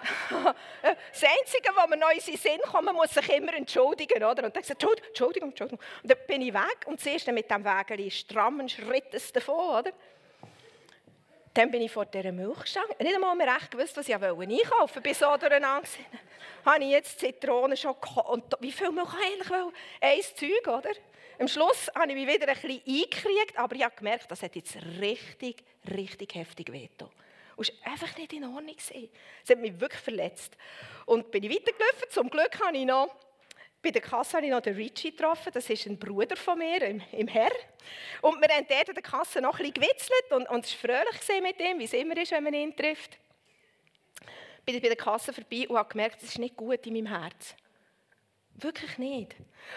das 0.82 1.24
Einzige, 1.24 1.70
was 1.74 1.88
mir 1.88 1.96
noch 1.96 2.10
in 2.10 2.20
den 2.20 2.36
Sinn 2.36 2.60
kommt, 2.70 2.84
man 2.84 2.94
muss 2.94 3.10
sich 3.10 3.28
immer 3.30 3.54
entschuldigen. 3.54 4.22
Oder? 4.22 4.44
Und 4.44 4.56
dann 4.56 4.62
gesagt, 4.62 4.82
Entschuldigung, 4.82 5.50
Entschuldigung. 5.50 5.80
Und 6.02 6.10
dann 6.10 6.18
bin 6.26 6.42
ich 6.42 6.52
weg 6.52 6.86
und 6.86 7.00
sie 7.00 7.10
ist 7.10 7.26
dann 7.26 7.34
mit 7.34 7.50
dem 7.50 7.64
Wägeli 7.64 8.10
strammen 8.10 8.68
Schrittes 8.68 9.32
davon. 9.32 9.80
Oder? 9.80 9.92
Dann 11.54 11.70
bin 11.70 11.82
ich 11.82 11.90
vor 11.90 12.06
dieser 12.06 12.32
Milchstange. 12.32 12.94
Nicht 12.98 13.14
einmal 13.14 13.34
mehr 13.34 13.54
recht 13.54 13.70
gewusst, 13.70 13.96
was 13.96 14.08
ich 14.08 14.14
einkaufen 14.14 14.38
wollte. 14.38 14.98
Ich 14.98 15.02
bin 15.02 15.14
so 15.14 15.36
durcheinander. 15.36 15.88
Habe 16.64 16.84
ich 16.84 16.90
jetzt 16.90 17.18
Zitronen 17.18 17.76
schon 17.76 17.94
Und 18.28 18.44
wie 18.60 18.72
viel 18.72 18.92
Milch 18.92 19.08
habe 19.08 19.22
ich 19.24 19.50
eigentlich? 19.50 19.74
Ein 20.00 20.20
Zeug, 20.36 20.68
oder? 20.68 20.90
Am 21.40 21.48
Schluss 21.48 21.90
habe 21.94 22.12
ich 22.12 22.14
mich 22.14 22.28
wieder 22.28 22.46
ein 22.48 22.54
bisschen 22.54 22.82
eingekriegt, 22.86 23.56
aber 23.56 23.74
ich 23.74 23.82
habe 23.82 23.96
gemerkt, 23.96 24.30
das 24.30 24.42
hat 24.42 24.54
jetzt 24.56 24.76
richtig, 25.00 25.64
richtig 25.90 26.34
heftig 26.34 26.70
wehgetan. 26.70 27.08
Und 27.56 27.66
es 27.66 27.74
war 27.82 27.92
einfach 27.92 28.14
nicht 28.18 28.34
in 28.34 28.44
Ordnung. 28.44 28.76
Es 28.76 29.50
hat 29.50 29.58
mich 29.58 29.80
wirklich 29.80 30.02
verletzt. 30.02 30.54
Und 31.06 31.30
bin 31.30 31.42
ich 31.42 31.50
weitergelaufen. 31.50 32.10
Zum 32.10 32.28
Glück 32.28 32.60
habe 32.62 32.76
ich 32.76 32.84
noch 32.84 33.14
bei 33.80 33.90
der 33.90 34.02
Kasse 34.02 34.36
habe 34.36 34.44
ich 34.44 34.52
noch 34.52 34.60
den 34.60 34.74
Richie 34.74 35.12
getroffen, 35.12 35.50
das 35.54 35.70
ist 35.70 35.86
ein 35.86 35.98
Bruder 35.98 36.36
von 36.36 36.58
mir 36.58 36.82
im, 36.82 37.00
im 37.12 37.28
Herr. 37.28 37.52
Und 38.20 38.38
wir 38.38 38.54
haben 38.54 38.66
dort 38.68 38.90
in 38.90 38.94
der 38.94 39.02
Kasse 39.02 39.40
noch 39.40 39.58
ein 39.58 39.72
bisschen 39.72 39.72
gewitzelt 39.72 40.32
und, 40.32 40.46
und 40.50 40.66
es 40.66 40.84
war 40.84 40.90
fröhlich 40.90 41.42
mit 41.42 41.58
ihm, 41.58 41.78
wie 41.78 41.84
es 41.84 41.94
immer 41.94 42.14
ist, 42.18 42.32
wenn 42.32 42.44
man 42.44 42.52
ihn 42.52 42.76
trifft. 42.76 43.18
Bin 44.66 44.74
ich 44.74 44.82
bei 44.82 44.88
der 44.88 44.98
Kasse 44.98 45.32
vorbei 45.32 45.66
und 45.66 45.78
habe 45.78 45.88
gemerkt, 45.88 46.22
es 46.22 46.28
ist 46.28 46.38
nicht 46.38 46.54
gut 46.54 46.86
in 46.86 46.92
meinem 46.92 47.06
Herz. 47.06 47.54
Wirklich 48.62 48.98
nicht. 48.98 49.36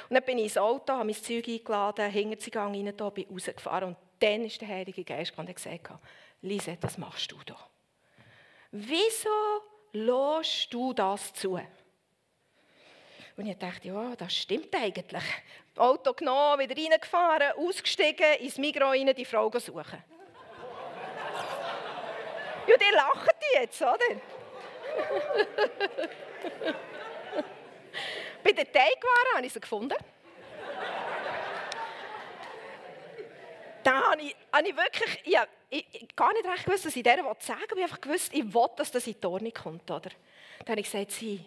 Und 0.09 0.15
dann 0.15 0.23
bin 0.23 0.37
ich 0.37 0.45
ins 0.45 0.57
Auto, 0.57 0.93
habe 0.93 1.05
mein 1.05 1.15
Zeug 1.15 1.47
eingeladen, 1.47 2.11
hinter 2.11 2.35
den 2.35 2.51
Gang 2.51 2.75
rein, 2.75 2.93
da, 2.97 3.09
bin 3.09 3.27
rausgefahren 3.29 3.89
und 3.89 3.97
dann 4.19 4.45
ist 4.45 4.59
der 4.59 4.67
Heilige 4.67 5.03
Geist 5.03 5.37
und 5.37 5.53
gesagt, 5.53 5.89
Lise, 6.41 6.77
was 6.81 6.97
machst 6.97 7.31
du 7.31 7.37
da? 7.45 7.55
Wieso 8.71 9.29
lässt 9.93 10.73
du 10.73 10.93
das 10.93 11.33
zu? 11.33 11.59
Und 13.35 13.47
ich 13.47 13.57
dachte, 13.57 13.87
ja, 13.87 14.15
das 14.15 14.33
stimmt 14.35 14.75
eigentlich. 14.75 15.23
Auto 15.75 16.13
genommen, 16.13 16.59
wieder 16.59 16.75
reingefahren, 16.75 17.53
ausgestiegen, 17.57 18.35
ins 18.39 18.57
Mikro 18.57 18.89
rein, 18.89 19.13
die 19.15 19.25
Frau 19.25 19.49
suchen. 19.57 20.03
ja, 22.67 22.75
die 22.77 22.95
lachen 22.95 23.29
die 23.41 23.55
jetzt, 23.59 23.81
oder? 23.81 23.97
Bei 28.43 28.51
den 28.51 28.65
Teigwaren 28.65 29.35
habe 29.35 29.45
ich 29.45 29.53
sie 29.53 29.59
gefunden. 29.59 29.97
da 33.83 34.11
habe 34.11 34.21
ich, 34.21 34.35
habe 34.51 34.67
ich 34.67 34.75
wirklich, 34.75 35.21
ja, 35.25 35.45
ich, 35.69 35.85
ich 35.91 36.15
gar 36.15 36.31
nicht 36.33 36.45
recht 36.45 36.65
gewusst, 36.65 36.85
was 36.85 36.95
ich 36.95 37.03
der 37.03 37.17
sagen 37.17 37.27
will. 37.29 37.37
Ich 37.39 37.69
habe 37.69 37.81
einfach 37.81 38.01
gewusst, 38.01 38.33
ich 38.33 38.53
will, 38.53 38.67
dass 38.77 38.91
das 38.91 39.07
in 39.07 39.19
die 39.19 39.27
Ordnung 39.27 39.53
kommt. 39.53 39.89
Oder? 39.89 40.09
Dann 40.59 40.69
habe 40.69 40.79
ich 40.79 40.91
gesagt, 40.91 41.11
sie, 41.11 41.45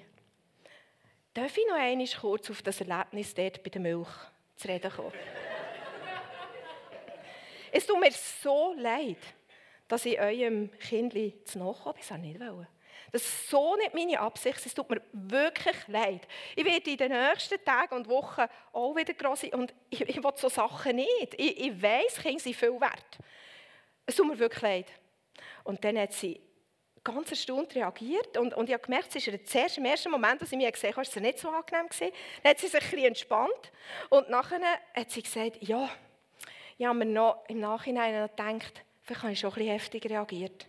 Darf 1.37 1.55
ich 1.59 1.67
noch 1.69 1.77
einmal 1.77 2.07
kurz 2.19 2.49
auf 2.49 2.63
das 2.63 2.81
Erlebnis 2.81 3.35
dort 3.35 3.63
bei 3.63 3.69
der 3.69 3.83
Milch 3.83 4.09
zu 4.57 4.69
reden 4.69 4.91
kommen? 4.91 5.13
es 7.71 7.85
tut 7.85 8.01
mir 8.01 8.11
so 8.11 8.73
leid, 8.79 9.19
dass 9.87 10.07
ich 10.07 10.19
eurem 10.19 10.71
Kindli 10.79 11.35
zu 11.45 11.59
nachkomme. 11.59 11.97
Das 11.99 12.11
wollte 12.11 12.27
ich 12.27 12.39
nicht. 12.39 12.41
Wollen. 12.41 12.67
Das 13.13 13.23
ist 13.23 13.51
so 13.51 13.77
nicht 13.77 13.95
meine 13.95 14.19
Absicht. 14.19 14.65
Es 14.65 14.75
tut 14.75 14.91
mir 14.91 15.01
wirklich 15.13 15.77
leid. 15.87 16.27
Ich 16.55 16.65
werde 16.65 16.91
in 16.91 16.97
den 16.97 17.13
nächsten 17.13 17.63
Tagen 17.65 17.95
und 17.95 18.09
Wochen 18.09 18.43
auch 18.73 18.97
wieder 18.97 19.15
groß 19.15 19.43
sein. 19.43 19.55
Und 19.55 19.75
ich, 19.91 20.01
ich 20.01 20.23
will 20.23 20.33
so 20.37 20.49
Sachen 20.49 20.97
nicht. 20.97 21.35
Ich, 21.37 21.59
ich 21.59 21.83
weiss, 21.83 22.17
Kinder 22.21 22.41
sind 22.41 22.57
viel 22.57 22.81
wert. 22.81 23.19
Es 24.05 24.17
tut 24.17 24.27
mir 24.27 24.39
wirklich 24.39 24.63
leid. 24.63 24.87
Und 25.65 25.85
dann 25.85 25.99
hat 25.99 26.13
sie 26.13 26.41
ganz 27.07 27.31
erstaunt 27.31 27.75
reagiert 27.75 28.37
und, 28.37 28.53
und 28.55 28.69
ich 28.69 28.75
habe 28.75 28.83
gemerkt, 28.83 29.15
es 29.15 29.27
ist 29.27 29.49
zuerst 29.49 29.79
im 29.79 29.85
ersten 29.85 30.11
Moment, 30.11 30.43
als 30.43 30.51
ich 30.51 30.59
mich 30.59 30.73
gesehen 30.73 30.91
habe, 30.91 31.03
es 31.03 31.15
nicht 31.15 31.39
so 31.39 31.49
angenehm 31.49 31.89
gewesen. 31.89 32.13
Dann 32.43 32.51
hat 32.51 32.59
sie 32.59 32.67
sich 32.67 32.93
ein 32.93 32.99
entspannt 32.99 33.73
und 34.11 34.29
nachher 34.29 34.61
hat 34.93 35.11
sie 35.11 35.23
gesagt, 35.23 35.59
ja, 35.61 35.89
ich 36.79 36.85
habe 36.85 36.99
mir 36.99 37.07
noch 37.07 37.45
im 37.49 37.61
Nachhinein 37.61 38.29
gedacht, 38.29 38.83
vielleicht 39.03 39.23
habe 39.23 39.33
ich 39.33 39.39
schon 39.39 39.51
ein 39.51 39.55
bisschen 39.55 39.73
heftig 39.73 40.11
reagiert. 40.11 40.67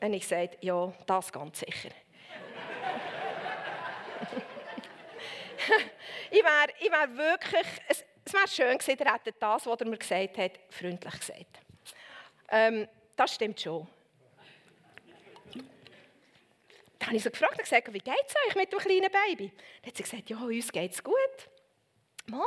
Habe 0.00 0.14
ich 0.14 0.22
gesagt, 0.22 0.62
ja, 0.62 0.92
das 1.06 1.32
ganz 1.32 1.58
sicher. 1.60 1.88
ich 6.30 6.42
wäre 6.42 6.68
ich 6.80 6.90
wär 6.90 7.16
wirklich, 7.16 7.66
es, 7.88 8.04
es 8.24 8.32
wäre 8.32 8.48
schön 8.48 8.78
gewesen, 8.78 8.98
er 9.00 9.14
hätte 9.14 9.32
das, 9.32 9.66
was 9.66 9.80
er 9.80 9.86
mir 9.86 9.98
gesagt 9.98 10.38
hat, 10.38 10.52
freundlich 10.70 11.18
gesagt. 11.18 11.60
Ähm, 12.50 12.88
das 13.16 13.34
stimmt 13.34 13.60
schon. 13.60 13.86
Dann 16.98 17.08
habe 17.08 17.16
ich 17.16 17.22
sie 17.22 17.30
gefragt 17.30 17.52
und 17.52 17.62
gesagt, 17.62 17.92
wie 17.92 17.98
geht 17.98 18.14
es 18.26 18.34
euch 18.48 18.56
mit 18.56 18.72
dem 18.72 18.78
kleinen 18.78 19.10
Baby? 19.10 19.52
Dann 19.82 19.88
hat 19.88 19.96
sie 19.96 20.02
gesagt, 20.02 20.30
ja, 20.30 20.38
uns 20.38 20.72
geht 20.72 20.92
es 20.92 21.02
gut. 21.02 21.14
Mal, 22.26 22.46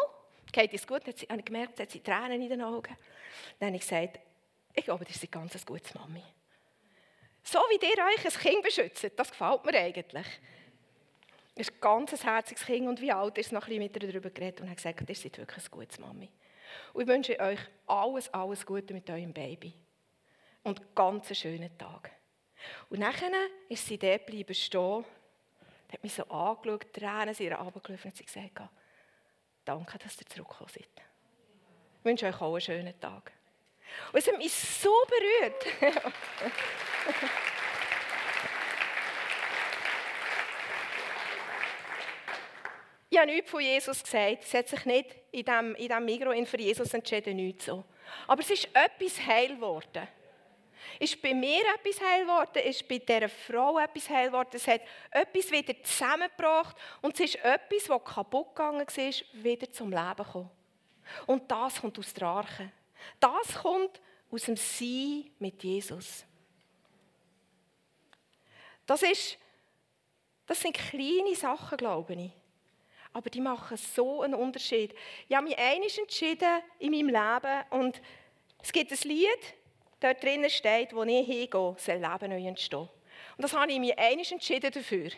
geht 0.52 0.74
es 0.74 0.86
gut? 0.86 1.02
Dann 1.06 1.14
habe 1.30 1.40
ich 1.40 1.46
gemerkt, 1.46 1.78
sie 1.78 1.84
hat 1.84 1.92
sie 1.92 2.02
Tränen 2.02 2.42
in 2.42 2.50
den 2.50 2.62
Augen. 2.62 2.96
Dann 3.60 3.68
habe 3.68 3.78
ich 3.78 3.82
gesagt, 3.82 4.20
ich 4.74 4.86
glaube, 4.86 5.06
das 5.06 5.16
ist 5.16 5.24
eine 5.24 5.30
ganz 5.30 5.66
gute 5.66 5.98
Mami. 5.98 6.24
So 7.44 7.60
wie 7.70 7.86
ihr 7.86 8.04
euch 8.04 8.26
ein 8.26 8.42
Kind 8.42 8.64
beschützt, 8.64 9.12
das 9.16 9.32
gefällt 9.32 9.66
mir 9.66 9.74
eigentlich. 9.80 10.28
Es 11.56 11.68
ist 11.68 11.74
ein 11.76 11.82
ganz 11.82 12.24
herziges 12.24 12.66
Kind 12.66 12.88
und 12.88 13.02
wie 13.02 13.12
alt 13.12 13.38
ist 13.38 13.52
noch 13.52 13.64
ein 13.64 13.68
bisschen 13.68 13.84
mit 13.84 13.96
ihr 13.96 14.10
darüber 14.10 14.30
geredet 14.30 14.62
und 14.62 14.70
hat 14.70 14.78
gesagt, 14.78 15.08
ihr 15.08 15.16
seid 15.16 15.38
wirklich 15.38 15.66
ein 15.66 15.72
gutes 15.72 16.00
Mami. 16.00 16.30
Und 16.94 17.02
ich 17.02 17.08
wünsche 17.08 17.40
euch 17.40 17.60
alles, 17.88 18.34
alles 18.34 18.66
Gute 18.66 18.94
mit 18.94 19.10
eurem 19.10 19.34
Baby. 19.34 19.74
Und 20.64 20.80
einen 20.80 20.96
ganz 20.96 21.36
schönen 21.38 21.78
Tag. 21.78 22.12
Und 22.90 23.00
nachher 23.00 23.32
ist 23.68 23.86
sie 23.86 23.98
dort 23.98 24.26
bleiben 24.26 24.54
stehen, 24.54 25.06
hat 25.92 26.04
mich 26.04 26.14
so 26.14 26.24
angeschaut, 26.24 26.94
Tränen 26.94 27.34
sind 27.34 27.48
ihr 27.48 27.56
runtergelaufen 27.56 28.12
und 28.12 28.18
sie 28.18 28.24
gesagt, 28.24 28.62
danke, 29.66 29.98
dass 29.98 30.22
ihr 30.22 30.28
zurückgekommen 30.28 30.70
seid. 30.70 30.88
Ich 32.00 32.06
wünsche 32.06 32.28
euch 32.28 32.42
auch 32.42 32.54
einen 32.54 32.62
schönen 32.62 33.00
Tag. 33.00 33.34
Und 34.12 34.20
es 34.20 34.28
hat 34.28 34.38
mich 34.38 34.54
so 34.54 34.94
berührt. 35.08 35.66
ich 43.10 43.18
habe 43.18 43.32
nichts 43.32 43.50
von 43.50 43.62
Jesus 43.62 44.04
gesagt. 44.04 44.44
Sie 44.44 44.58
hat 44.58 44.68
sich 44.68 44.86
nicht 44.86 45.16
in 45.32 45.46
diesem, 45.46 45.76
in 45.76 45.88
diesem 45.88 46.06
Migros 46.06 46.50
für 46.50 46.60
Jesus 46.60 46.94
entschieden, 46.94 47.36
nichts 47.38 47.66
so. 47.66 47.84
Aber 48.28 48.42
es 48.42 48.50
ist 48.50 48.68
etwas 48.74 49.26
heil 49.26 49.56
geworden. 49.56 50.08
Ist 51.00 51.22
bei 51.22 51.34
mir 51.34 51.62
etwas 51.76 52.02
heil 52.02 52.24
geworden, 52.24 52.64
ist 52.64 52.88
bei 52.88 52.98
dieser 52.98 53.30
Frau 53.30 53.80
etwas 53.80 54.10
heil 54.10 54.28
geworden. 54.28 54.50
Es 54.54 54.68
hat 54.68 54.82
etwas 55.12 55.52
wieder 55.52 55.82
zusammengebracht 55.84 56.76
und 57.02 57.14
es 57.14 57.20
ist 57.22 57.36
etwas, 57.44 57.86
das 57.88 58.04
kaputt 58.04 58.56
gegangen 58.56 58.86
war, 58.86 59.14
wieder 59.44 59.72
zum 59.72 59.90
Leben 59.90 60.16
gekommen. 60.18 60.50
Und 61.26 61.50
das 61.50 61.82
kommt 61.82 61.98
aus 61.98 62.14
der 62.14 62.28
Arche. 62.28 62.72
Das 63.20 63.56
kommt 63.62 64.02
aus 64.32 64.44
dem 64.44 64.56
Sein 64.56 65.30
mit 65.40 65.64
Jesus. 65.64 66.26
Das, 68.86 69.04
ist, 69.04 69.38
das 70.48 70.62
sind 70.62 70.76
kleine 70.76 71.36
Sachen, 71.36 71.78
glaube 71.78 72.14
ich. 72.14 72.32
Aber 73.14 73.30
die 73.30 73.42
machen 73.42 73.78
so 73.78 74.22
einen 74.22 74.36
Unterschied. 74.36 74.96
Ich 75.28 75.36
habe 75.36 75.48
mich 75.48 75.58
einiges 75.58 75.98
entschieden 75.98 76.62
in 76.80 76.92
meinem 76.92 77.08
Leben 77.08 77.64
und 77.72 78.02
es 78.62 78.72
gibt 78.72 78.92
ein 78.92 79.10
Lied, 79.10 79.54
dort 80.00 80.24
drinnen 80.24 80.50
steht, 80.50 80.94
wo 80.94 81.04
ich 81.04 81.26
hingehe, 81.26 81.76
soll 81.78 81.96
Leben 81.96 82.30
neu 82.30 82.48
entstehen. 82.48 82.90
Und 83.38 83.44
das 83.44 83.54
habe 83.54 83.72
ich 83.72 83.80
mir 83.80 83.98
einig 83.98 84.32
entschieden 84.32 84.72
dafür. 84.72 85.10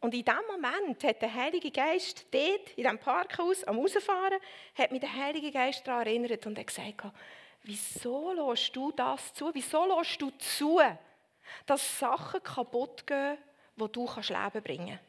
Und 0.00 0.14
in 0.14 0.24
diesem 0.24 0.40
Moment 0.48 1.02
hat 1.02 1.22
der 1.22 1.34
Heilige 1.34 1.70
Geist 1.70 2.26
dort, 2.30 2.70
in 2.76 2.84
diesem 2.84 2.98
Parkhaus, 2.98 3.64
am 3.64 3.78
Rausfahren, 3.78 4.38
hat 4.76 4.92
mich 4.92 5.00
der 5.00 5.12
Heilige 5.12 5.50
Geist 5.50 5.86
daran 5.86 6.06
erinnert 6.06 6.46
und 6.46 6.58
hat 6.58 6.68
gesagt, 6.68 7.02
wieso 7.64 8.32
lässt 8.32 8.74
du 8.76 8.92
das 8.92 9.34
zu? 9.34 9.50
Wieso 9.52 9.86
lässt 9.86 10.22
du 10.22 10.30
zu, 10.38 10.80
dass 11.66 11.98
Sachen 11.98 12.42
kaputt 12.42 13.06
gehen, 13.06 13.38
die 13.76 13.88
du 13.88 14.04
Leben 14.04 14.62
bringen 14.62 14.98
kannst? 14.98 15.08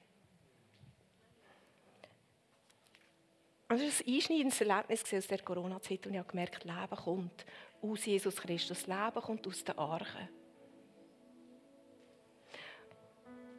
Also 3.68 3.86
das 3.86 4.00
war 4.00 4.08
ein 4.08 4.16
einschneidendes 4.16 4.62
Erlebnis 4.62 5.14
aus 5.14 5.28
der 5.28 5.40
Corona-Zeit 5.44 6.08
und 6.08 6.14
ich 6.14 6.18
habe 6.18 6.28
gemerkt, 6.28 6.64
Leben 6.64 6.96
kommt 6.96 7.46
aus 7.84 8.04
Jesus 8.04 8.36
Christus. 8.38 8.88
Leben 8.88 9.22
kommt 9.22 9.46
aus 9.46 9.64
der 9.64 9.78
Arche. 9.78 10.28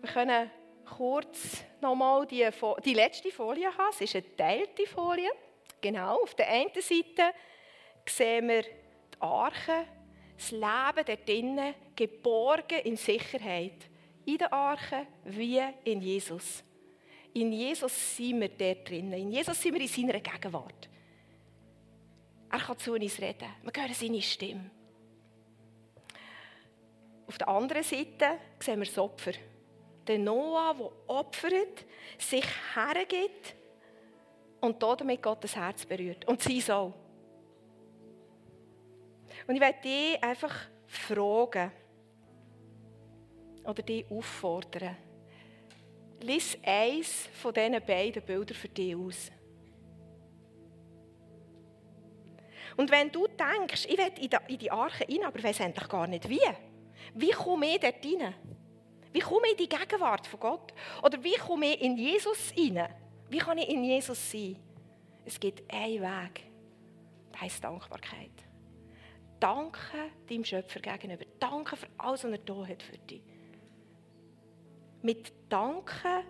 Wir 0.01 0.11
können 0.11 0.51
kurz 0.97 1.65
nochmal 1.81 2.27
die, 2.27 2.49
die 2.85 2.95
letzte 2.95 3.31
Folie 3.31 3.69
haben. 3.69 3.91
Es 3.93 4.01
ist 4.01 4.15
eine 4.15 4.23
geteilte 4.23 4.87
Folie. 4.87 5.31
Genau, 5.81 6.23
auf 6.23 6.35
der 6.35 6.49
einen 6.49 6.71
Seite 6.75 7.35
sehen 8.07 8.49
wir 8.49 8.63
die 8.63 9.21
Arche, 9.21 9.87
das 10.37 10.51
Leben 10.51 11.05
dort 11.07 11.29
drinnen, 11.29 11.75
geborgen 11.97 12.81
in 12.85 12.97
Sicherheit. 12.97 13.89
In 14.27 14.39
der 14.39 14.53
Arche 14.53 15.07
wie 15.25 15.63
in 15.85 16.03
Jesus. 16.03 16.63
In 17.33 17.53
Jesus 17.53 18.17
sind 18.17 18.41
wir 18.41 18.49
dort 18.49 18.89
drinnen. 18.89 19.13
In 19.15 19.31
Jesus 19.31 19.61
sind 19.61 19.75
wir 19.75 19.81
in 19.81 19.89
seiner 19.89 20.21
Gegenwart. 20.21 20.89
Er 22.51 22.59
kann 22.59 22.79
zu 22.79 22.93
uns 22.95 23.21
reden. 23.21 23.49
Wir 23.63 23.83
hören 23.83 23.95
seine 23.95 24.21
Stimme. 24.21 24.71
Auf 27.27 27.39
der 27.39 27.49
anderen 27.49 27.85
Seite 27.85 28.39
sehen 28.59 28.81
wir 28.81 28.87
das 28.87 28.99
Opfer. 28.99 29.33
Den 30.11 30.25
Noah, 30.25 30.75
der 30.75 30.91
opfert, 31.07 31.87
sich 32.19 32.45
hergibt 32.75 33.55
und 34.61 34.83
damit 34.83 35.23
Gottes 35.23 35.55
Herz 35.55 35.87
berührt. 35.87 36.27
Und 36.27 36.43
sie 36.43 36.61
so. 36.61 36.93
Und 39.47 39.55
ich 39.55 39.61
werde 39.61 39.81
dich 39.81 40.21
einfach 40.21 40.53
fragen 40.89 41.71
oder 43.63 43.83
dich 43.85 44.05
auffordern. 44.11 44.97
Lies 46.23 46.59
eins 46.65 47.29
von 47.33 47.55
diesen 47.55 47.81
beiden 47.87 48.25
Bildern 48.25 48.57
für 48.57 48.69
dich 48.69 48.97
aus. 48.97 49.31
Und 52.77 52.91
wenn 52.91 53.13
du 53.13 53.29
denkst, 53.29 53.87
ich 53.89 53.97
will 53.97 54.31
in 54.49 54.59
die 54.59 54.71
Arche 54.73 55.07
rein, 55.09 55.23
aber 55.23 55.41
weiß 55.41 55.61
endlich 55.61 55.89
gar 55.89 56.09
nicht 56.09 56.29
wie. 56.29 56.41
Wie 57.15 57.31
komme 57.31 57.77
ich 57.77 57.79
dort 57.79 58.05
rein? 58.05 58.35
Wie 59.13 59.21
komme 59.21 59.47
ich 59.47 59.53
in 59.53 59.69
die 59.69 59.69
Gegenwart 59.69 60.27
von 60.27 60.41
Gott? 60.41 60.73
Oder 61.03 61.23
wie 61.23 61.37
komme 61.37 61.75
ich 61.75 61.83
in 61.83 61.97
Jesus 61.97 62.53
rein? 62.57 62.89
Wie 63.29 63.39
kann 63.39 63.59
ich 63.59 63.69
in 63.69 63.85
Jesus 63.85 64.31
sein? 64.31 64.57
Es 65.25 65.39
gibt 65.39 65.63
einen 65.73 66.03
Weg. 66.03 66.45
Das 67.33 67.41
heisst 67.41 67.65
Dankbarkeit. 67.65 68.31
Danke 69.39 70.11
deinem 70.29 70.45
Schöpfer 70.45 70.81
gegenüber. 70.81 71.25
Danke 71.39 71.77
für 71.77 71.89
alles, 71.97 72.25
was 72.25 72.31
er 72.31 72.39
da 72.39 72.67
hat 72.67 72.83
für 72.83 72.99
dich. 72.99 73.23
Mit 75.03 75.33
Danken 75.49 76.25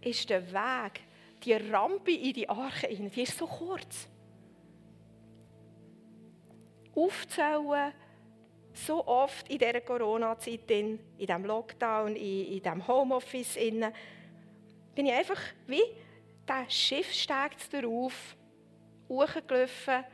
ist 0.00 0.28
der 0.28 0.52
Weg, 0.52 1.02
die 1.44 1.52
Rampe 1.52 2.12
in 2.12 2.32
die 2.32 2.48
Arche 2.48 2.88
rein, 2.88 3.10
die 3.10 3.22
ist 3.22 3.38
so 3.38 3.46
kurz. 3.46 4.08
Aufzählen, 6.94 7.92
so 8.72 9.06
oft 9.06 9.48
in 9.48 9.58
dieser 9.58 9.80
Corona-Zeit, 9.80 10.70
in, 10.70 10.98
diesem 11.18 11.44
Lockdown, 11.44 12.16
in, 12.16 12.46
in 12.46 12.62
diesem 12.62 12.86
Homeoffice, 12.86 13.54
bin 13.54 15.06
ich 15.06 15.12
einfach 15.12 15.40
wie 15.66 15.82
der 16.46 16.68
Schiffsteg 16.68 17.52
darauf 17.70 18.36
hochgelaufen, 19.08 20.04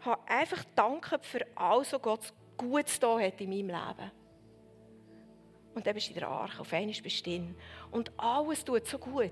habe 0.00 0.28
einfach 0.28 0.64
danke 0.74 1.18
für 1.20 1.46
alles, 1.54 1.92
was 1.92 2.02
Gott 2.02 2.32
Gutes 2.56 2.98
da 2.98 3.18
hat 3.20 3.40
in 3.40 3.50
meinem 3.50 3.68
Leben. 3.68 4.10
Und 5.74 5.86
dann 5.86 5.94
bist 5.94 6.08
du 6.08 6.14
in 6.14 6.18
der 6.18 6.28
Arche, 6.28 6.60
auf 6.60 6.72
einmal 6.72 6.94
bist 7.00 7.24
du 7.24 7.30
drin. 7.30 7.54
Und 7.92 8.10
alles 8.16 8.64
tut 8.64 8.84
so 8.86 8.98
gut. 8.98 9.30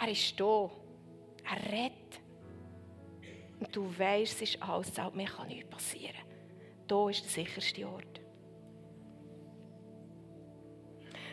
Er 0.00 0.08
ist 0.08 0.38
da. 0.38 0.68
Er 1.44 1.72
rettet. 1.72 2.20
Und 3.60 3.74
du 3.74 3.96
weißt, 3.96 4.42
es 4.42 4.54
ist 4.54 4.62
alles 4.62 4.92
zählt, 4.92 5.14
mir 5.14 5.26
kann 5.26 5.46
nichts 5.46 5.70
passieren. 5.70 6.25
Da 6.86 7.08
ist 7.08 7.24
der 7.24 7.30
sicherste 7.30 7.88
Ort. 7.88 8.20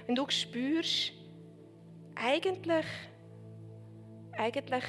Wenn 0.06 0.16
du 0.16 0.26
spürst, 0.30 1.14
eigentlich, 2.16 2.86
eigentlich 4.34 4.84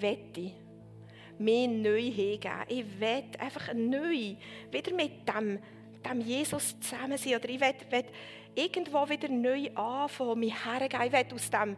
wette 0.00 0.40
ich 0.40 0.54
mehr 1.38 1.68
neu 1.68 2.02
hingeben. 2.02 2.64
Ich 2.68 3.00
will 3.00 3.24
einfach 3.38 3.72
neu 3.74 4.36
wieder 4.70 4.94
mit 4.94 5.28
dem, 5.28 5.58
dem 6.04 6.20
Jesus 6.20 6.78
zusammen 6.80 7.18
sein. 7.18 7.36
Oder 7.36 7.48
ich 7.48 7.60
will, 7.60 7.74
will 7.90 8.04
irgendwo 8.54 9.08
wieder 9.08 9.28
neu 9.28 9.70
anfangen, 9.74 10.40
mich 10.40 10.64
hergeben. 10.64 11.06
Ich 11.06 11.12
will 11.12 11.34
aus, 11.34 11.50
dem, 11.50 11.76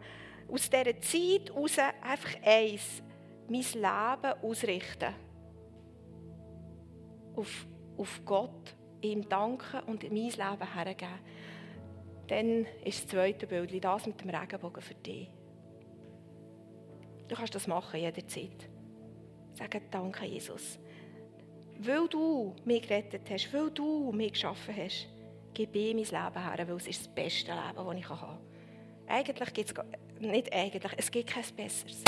aus 0.51 0.69
dieser 0.69 1.01
Zeit 1.01 1.49
heraus 1.49 1.77
einfach 2.01 2.35
eins, 2.43 3.03
mein 3.47 3.61
Leben 3.61 4.43
ausrichten. 4.43 5.13
Auf, 7.35 7.67
auf 7.97 8.21
Gott, 8.25 8.75
ihm 9.01 9.27
danken 9.27 9.81
und 9.87 10.03
mein 10.03 10.13
Leben 10.13 10.73
hergeben. 10.73 11.19
Dann 12.27 12.65
ist 12.83 13.03
das 13.03 13.07
zweite 13.07 13.47
Bild, 13.47 13.83
das 13.83 14.07
mit 14.07 14.21
dem 14.21 14.29
Regenbogen 14.29 14.81
für 14.81 14.95
dich. 14.95 15.29
Du 17.27 17.35
kannst 17.35 17.55
das 17.55 17.67
machen 17.67 17.99
jederzeit. 17.99 18.69
Sagen 19.53 19.81
Danke, 19.91 20.25
Jesus. 20.25 20.79
Weil 21.79 22.07
du 22.07 22.55
mich 22.65 22.81
gerettet 22.87 23.29
hast, 23.29 23.53
weil 23.53 23.69
du 23.71 24.11
mich 24.11 24.33
geschaffen 24.33 24.75
hast, 24.75 25.07
gebe 25.53 25.77
ich 25.77 25.93
mein 25.93 26.03
Leben 26.03 26.43
her, 26.43 26.67
weil 26.67 26.75
es 26.75 26.87
ist 26.87 27.01
das 27.01 27.15
beste 27.15 27.51
Leben, 27.51 27.87
das 27.87 27.97
ich 27.97 28.09
haben 28.09 28.19
kann. 28.19 28.39
Eigentlich 29.07 29.53
gibt 29.53 29.71
es, 29.71 30.19
nicht 30.19 30.53
eigentlich, 30.53 30.91
es 30.97 31.11
gibt 31.11 31.29
kein 31.29 31.43
besseres. 31.55 32.03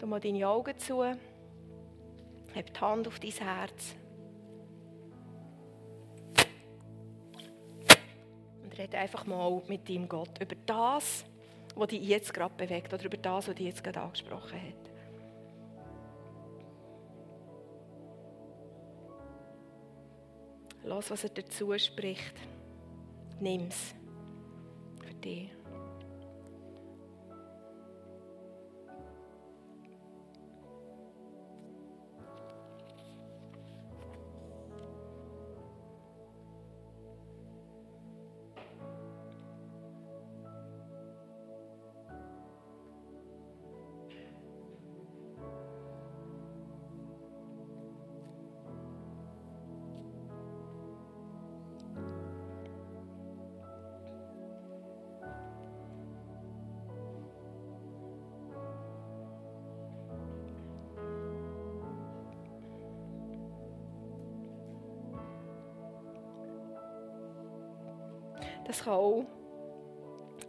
Du 0.00 0.06
machst 0.06 0.24
deine 0.24 0.48
Augen 0.48 0.78
zu, 0.78 1.04
heb 2.54 2.72
die 2.72 2.80
Hand 2.80 3.06
auf 3.06 3.20
dein 3.20 3.30
Herz. 3.32 3.94
Und 8.62 8.78
rede 8.78 8.96
einfach 8.96 9.26
mal 9.26 9.62
mit 9.68 9.86
deinem 9.86 10.08
Gott 10.08 10.40
über 10.40 10.56
das, 10.64 11.26
was 11.74 11.88
dich 11.88 12.02
jetzt 12.08 12.32
gerade 12.32 12.54
bewegt 12.56 12.94
oder 12.94 13.04
über 13.04 13.18
das, 13.18 13.48
was 13.48 13.54
dich 13.54 13.66
jetzt 13.66 13.84
gerade 13.84 14.00
angesprochen 14.00 14.58
hat. 14.58 14.90
Lass, 20.82 21.10
was 21.10 21.24
er 21.24 21.30
dazu 21.30 21.78
spricht. 21.78 22.34
Nimm 23.38 23.66
es 23.66 23.94
für 24.98 25.12
dich. 25.12 25.59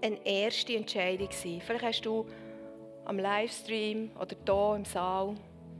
Eine 0.01 0.25
erste 0.25 0.75
Entscheidung 0.75 1.29
sein. 1.31 1.61
Vielleicht 1.61 1.85
hast 1.85 2.05
du 2.05 2.25
am 3.05 3.19
Livestream 3.19 4.11
oder 4.19 4.35
hier 4.45 4.75
im 4.75 4.85
Saal 4.85 5.35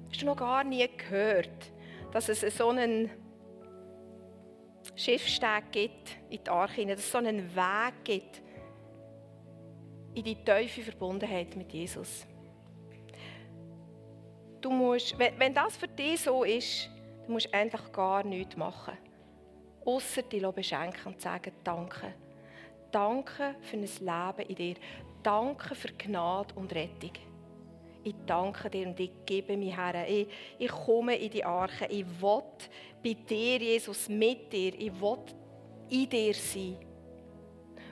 hast 0.10 0.22
du 0.22 0.26
noch 0.26 0.36
gar 0.36 0.64
nie 0.64 0.88
gehört, 0.98 1.72
dass 2.12 2.30
es 2.30 2.42
so 2.58 2.70
einen 2.70 3.10
Schiffsteg 4.96 5.72
gibt 5.72 6.18
in 6.30 6.44
die 6.44 6.50
Arche, 6.50 6.86
dass 6.86 7.00
es 7.00 7.12
so 7.12 7.18
einen 7.18 7.56
Weg 7.56 7.94
gibt 8.04 8.42
in 10.14 10.24
die 10.24 10.36
tiefe 10.36 10.82
Verbundenheit 10.82 11.56
mit 11.56 11.72
Jesus. 11.72 12.28
Du 14.60 14.70
musst, 14.70 15.18
wenn, 15.18 15.54
das 15.54 15.78
für 15.78 15.88
dich 15.88 16.22
so 16.22 16.44
ist, 16.44 16.90
dann 17.24 17.32
musst 17.32 17.48
du 17.48 17.54
eigentlich 17.54 17.92
gar 17.92 18.24
nichts 18.24 18.58
machen. 18.58 18.98
Außer 19.86 20.22
dich 20.24 20.46
beschenken 20.46 21.14
und 21.14 21.22
sagen 21.22 21.54
Danke. 21.64 22.14
Danke 22.92 23.56
für 23.62 23.78
ein 23.78 23.82
Leben 23.82 24.50
in 24.50 24.56
dir. 24.56 24.76
Danke 25.24 25.76
für 25.76 25.90
Gnade 25.94 26.54
und 26.56 26.74
Rettung. 26.74 27.12
Ich 28.04 28.16
danke 28.26 28.70
dir 28.70 28.88
und 28.88 29.00
ich 29.00 29.12
gebe 29.26 29.56
mich 29.56 29.76
her. 29.76 30.08
Ich, 30.08 30.28
ich 30.58 30.72
komme 30.72 31.16
in 31.16 31.30
die 31.30 31.44
Arche. 31.44 31.86
Ich 31.86 32.06
will 32.22 32.44
bei 33.04 33.14
dir, 33.14 33.60
Jesus, 33.60 34.10
mit 34.10 34.52
dir. 34.52 34.74
Ich 34.80 35.00
will 35.00 35.18
in 35.90 36.10
dir 36.10 36.34
sein. 36.34 36.78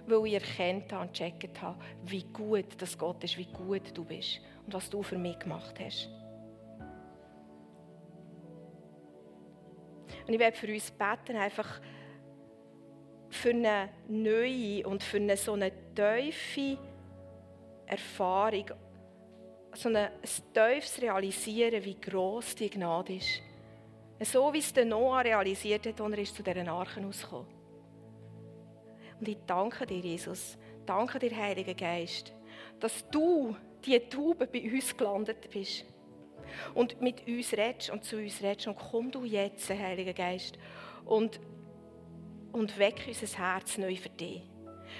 Weil 0.07 0.25
ich 0.25 0.33
erkennt 0.33 0.91
habe 0.91 1.03
und 1.03 1.13
gecheckt 1.13 1.61
habe, 1.61 1.79
wie 2.05 2.23
gut 2.23 2.65
das 2.79 2.97
Gott 2.97 3.23
ist, 3.23 3.37
wie 3.37 3.45
gut 3.45 3.95
du 3.95 4.03
bist 4.03 4.41
und 4.65 4.73
was 4.73 4.89
du 4.89 5.03
für 5.03 5.17
mich 5.17 5.37
gemacht 5.37 5.79
hast. 5.79 6.09
Und 10.25 10.33
ich 10.33 10.39
werde 10.39 10.57
für 10.57 10.71
uns 10.71 10.91
beten, 10.91 11.35
einfach, 11.37 11.79
für 13.29 13.49
eine 13.49 13.89
neue 14.07 14.87
und 14.87 15.03
für 15.03 15.17
eine 15.17 15.37
so 15.37 15.53
eine 15.53 15.71
tiefe 15.93 16.77
Erfahrung, 17.85 18.65
so 19.73 19.89
ein 19.89 20.09
tiefes 20.53 21.01
Realisieren, 21.01 21.83
wie 21.83 21.99
gross 21.99 22.55
die 22.55 22.69
Gnade 22.69 23.15
ist. 23.15 23.41
So 24.21 24.51
wie 24.53 24.59
es 24.59 24.73
der 24.73 24.85
Noah 24.85 25.21
realisiert 25.21 25.85
hat, 25.85 26.01
als 26.01 26.17
er 26.17 26.25
zu 26.25 26.43
diesen 26.43 26.67
Archen 26.67 27.05
ausgekommen 27.05 27.47
Und 29.19 29.27
ich 29.27 29.37
danke 29.47 29.85
dir, 29.85 29.99
Jesus, 29.99 30.57
danke 30.85 31.19
dir, 31.19 31.35
Heiliger 31.35 31.73
Geist, 31.73 32.33
dass 32.79 33.07
du 33.09 33.55
die 33.85 33.97
Taube 33.99 34.47
bei 34.47 34.69
uns 34.69 34.95
gelandet 34.97 35.49
bist 35.51 35.85
und 36.73 36.99
mit 37.01 37.25
uns 37.27 37.53
redest 37.53 37.91
und 37.91 38.03
zu 38.03 38.17
uns 38.17 38.41
redest. 38.41 38.67
Und 38.67 38.77
komm 38.77 39.11
du 39.11 39.23
jetzt, 39.23 39.69
Heiliger 39.69 40.13
Geist, 40.13 40.57
und 41.05 41.39
und 42.51 42.77
weck 42.77 43.05
unser 43.07 43.37
Herz 43.37 43.77
neu 43.77 43.95
für 43.95 44.09
dich. 44.09 44.41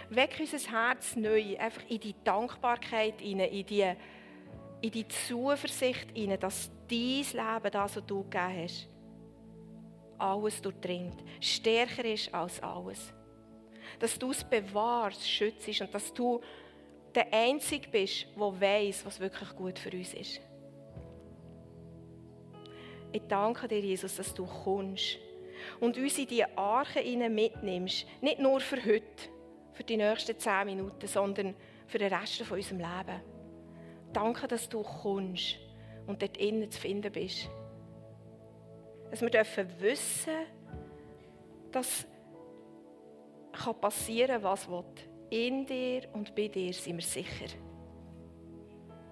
Weck 0.10 0.38
unser 0.40 0.72
Herz 0.72 1.16
neu 1.16 1.58
einfach 1.58 1.84
in 1.90 2.00
die 2.00 2.16
Dankbarkeit, 2.24 3.22
in 3.22 3.40
die, 3.66 3.94
in 4.82 4.92
die 4.92 5.08
Zuversicht 5.08 6.08
dass 6.40 6.72
dein 6.90 7.00
Leben, 7.00 7.72
das, 7.72 7.96
was 7.96 8.06
du 8.06 8.24
gegeben 8.24 8.64
hast, 8.64 8.88
alles 10.18 10.62
durchdringt, 10.62 11.24
stärker 11.40 12.06
ist 12.06 12.34
als 12.34 12.62
alles. 12.62 13.14
Dass 14.00 14.20
du 14.20 14.32
es 14.32 14.44
bewahrst, 14.44 15.28
schützt 15.28 15.82
und 15.82 15.94
dass 15.94 16.14
du 16.14 16.42
der 17.16 17.34
Einzige 17.34 17.90
bist, 17.90 18.28
der 18.36 18.62
weiß, 18.62 19.06
was 19.06 19.20
wirklich 19.20 19.50
gut 19.56 19.80
für 19.80 19.92
uns 19.92 20.14
ist. 20.14 20.42
Ich 23.12 23.22
danke 23.28 23.68
dir, 23.68 23.80
Jesus, 23.80 24.16
dass 24.16 24.34
du 24.34 24.46
kommst 24.46 25.18
und 25.80 25.98
uns 25.98 26.18
in 26.18 26.28
diese 26.28 26.58
Arche 26.58 27.02
mitnimmst. 27.30 28.06
Nicht 28.22 28.40
nur 28.40 28.60
für 28.60 28.78
heute, 28.78 29.30
für 29.74 29.84
die 29.84 29.98
nächsten 29.98 30.38
zehn 30.38 30.66
Minuten, 30.66 31.08
sondern 31.08 31.56
für 31.88 31.98
den 31.98 32.14
Rest 32.14 32.42
von 32.44 32.58
unserem 32.58 32.80
Leben. 32.80 33.22
Danke, 34.14 34.48
dass 34.48 34.68
du 34.70 34.82
kommst 34.82 35.58
und 36.08 36.22
dort 36.22 36.38
innen 36.38 36.70
zu 36.70 36.80
finden 36.80 37.12
bist. 37.12 37.50
Dass 39.12 39.22
wir 39.22 39.30
dürfen 39.30 39.68
wissen, 39.80 40.34
dass 41.72 42.06
passieren 43.82 44.42
kann, 44.42 44.44
was 44.44 44.70
will. 44.70 44.84
In 45.30 45.66
dir 45.66 46.08
und 46.14 46.34
bei 46.36 46.48
dir 46.48 46.74
sind 46.74 46.98
wir 46.98 47.04
sicher. 47.04 47.56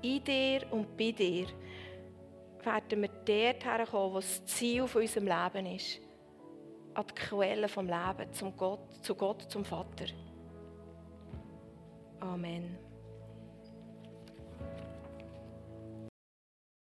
In 0.01 0.23
dir 0.23 0.61
und 0.71 0.97
bei 0.97 1.11
dir 1.11 1.47
werden 2.63 3.01
wir 3.01 3.09
dort 3.09 3.65
herkommen, 3.65 4.13
wo 4.13 4.15
das 4.15 4.43
Ziel 4.45 4.87
von 4.87 5.01
unserem 5.01 5.27
Leben 5.27 5.75
ist. 5.75 5.99
An 6.97 7.05
die 7.07 7.13
Quelle 7.13 7.69
vom 7.69 7.85
Leben, 7.85 8.33
zum 8.33 8.57
Gott, 8.57 8.79
zu 9.03 9.13
Gott, 9.13 9.43
zum 9.51 9.63
Vater. 9.63 10.05
Amen. 12.19 12.86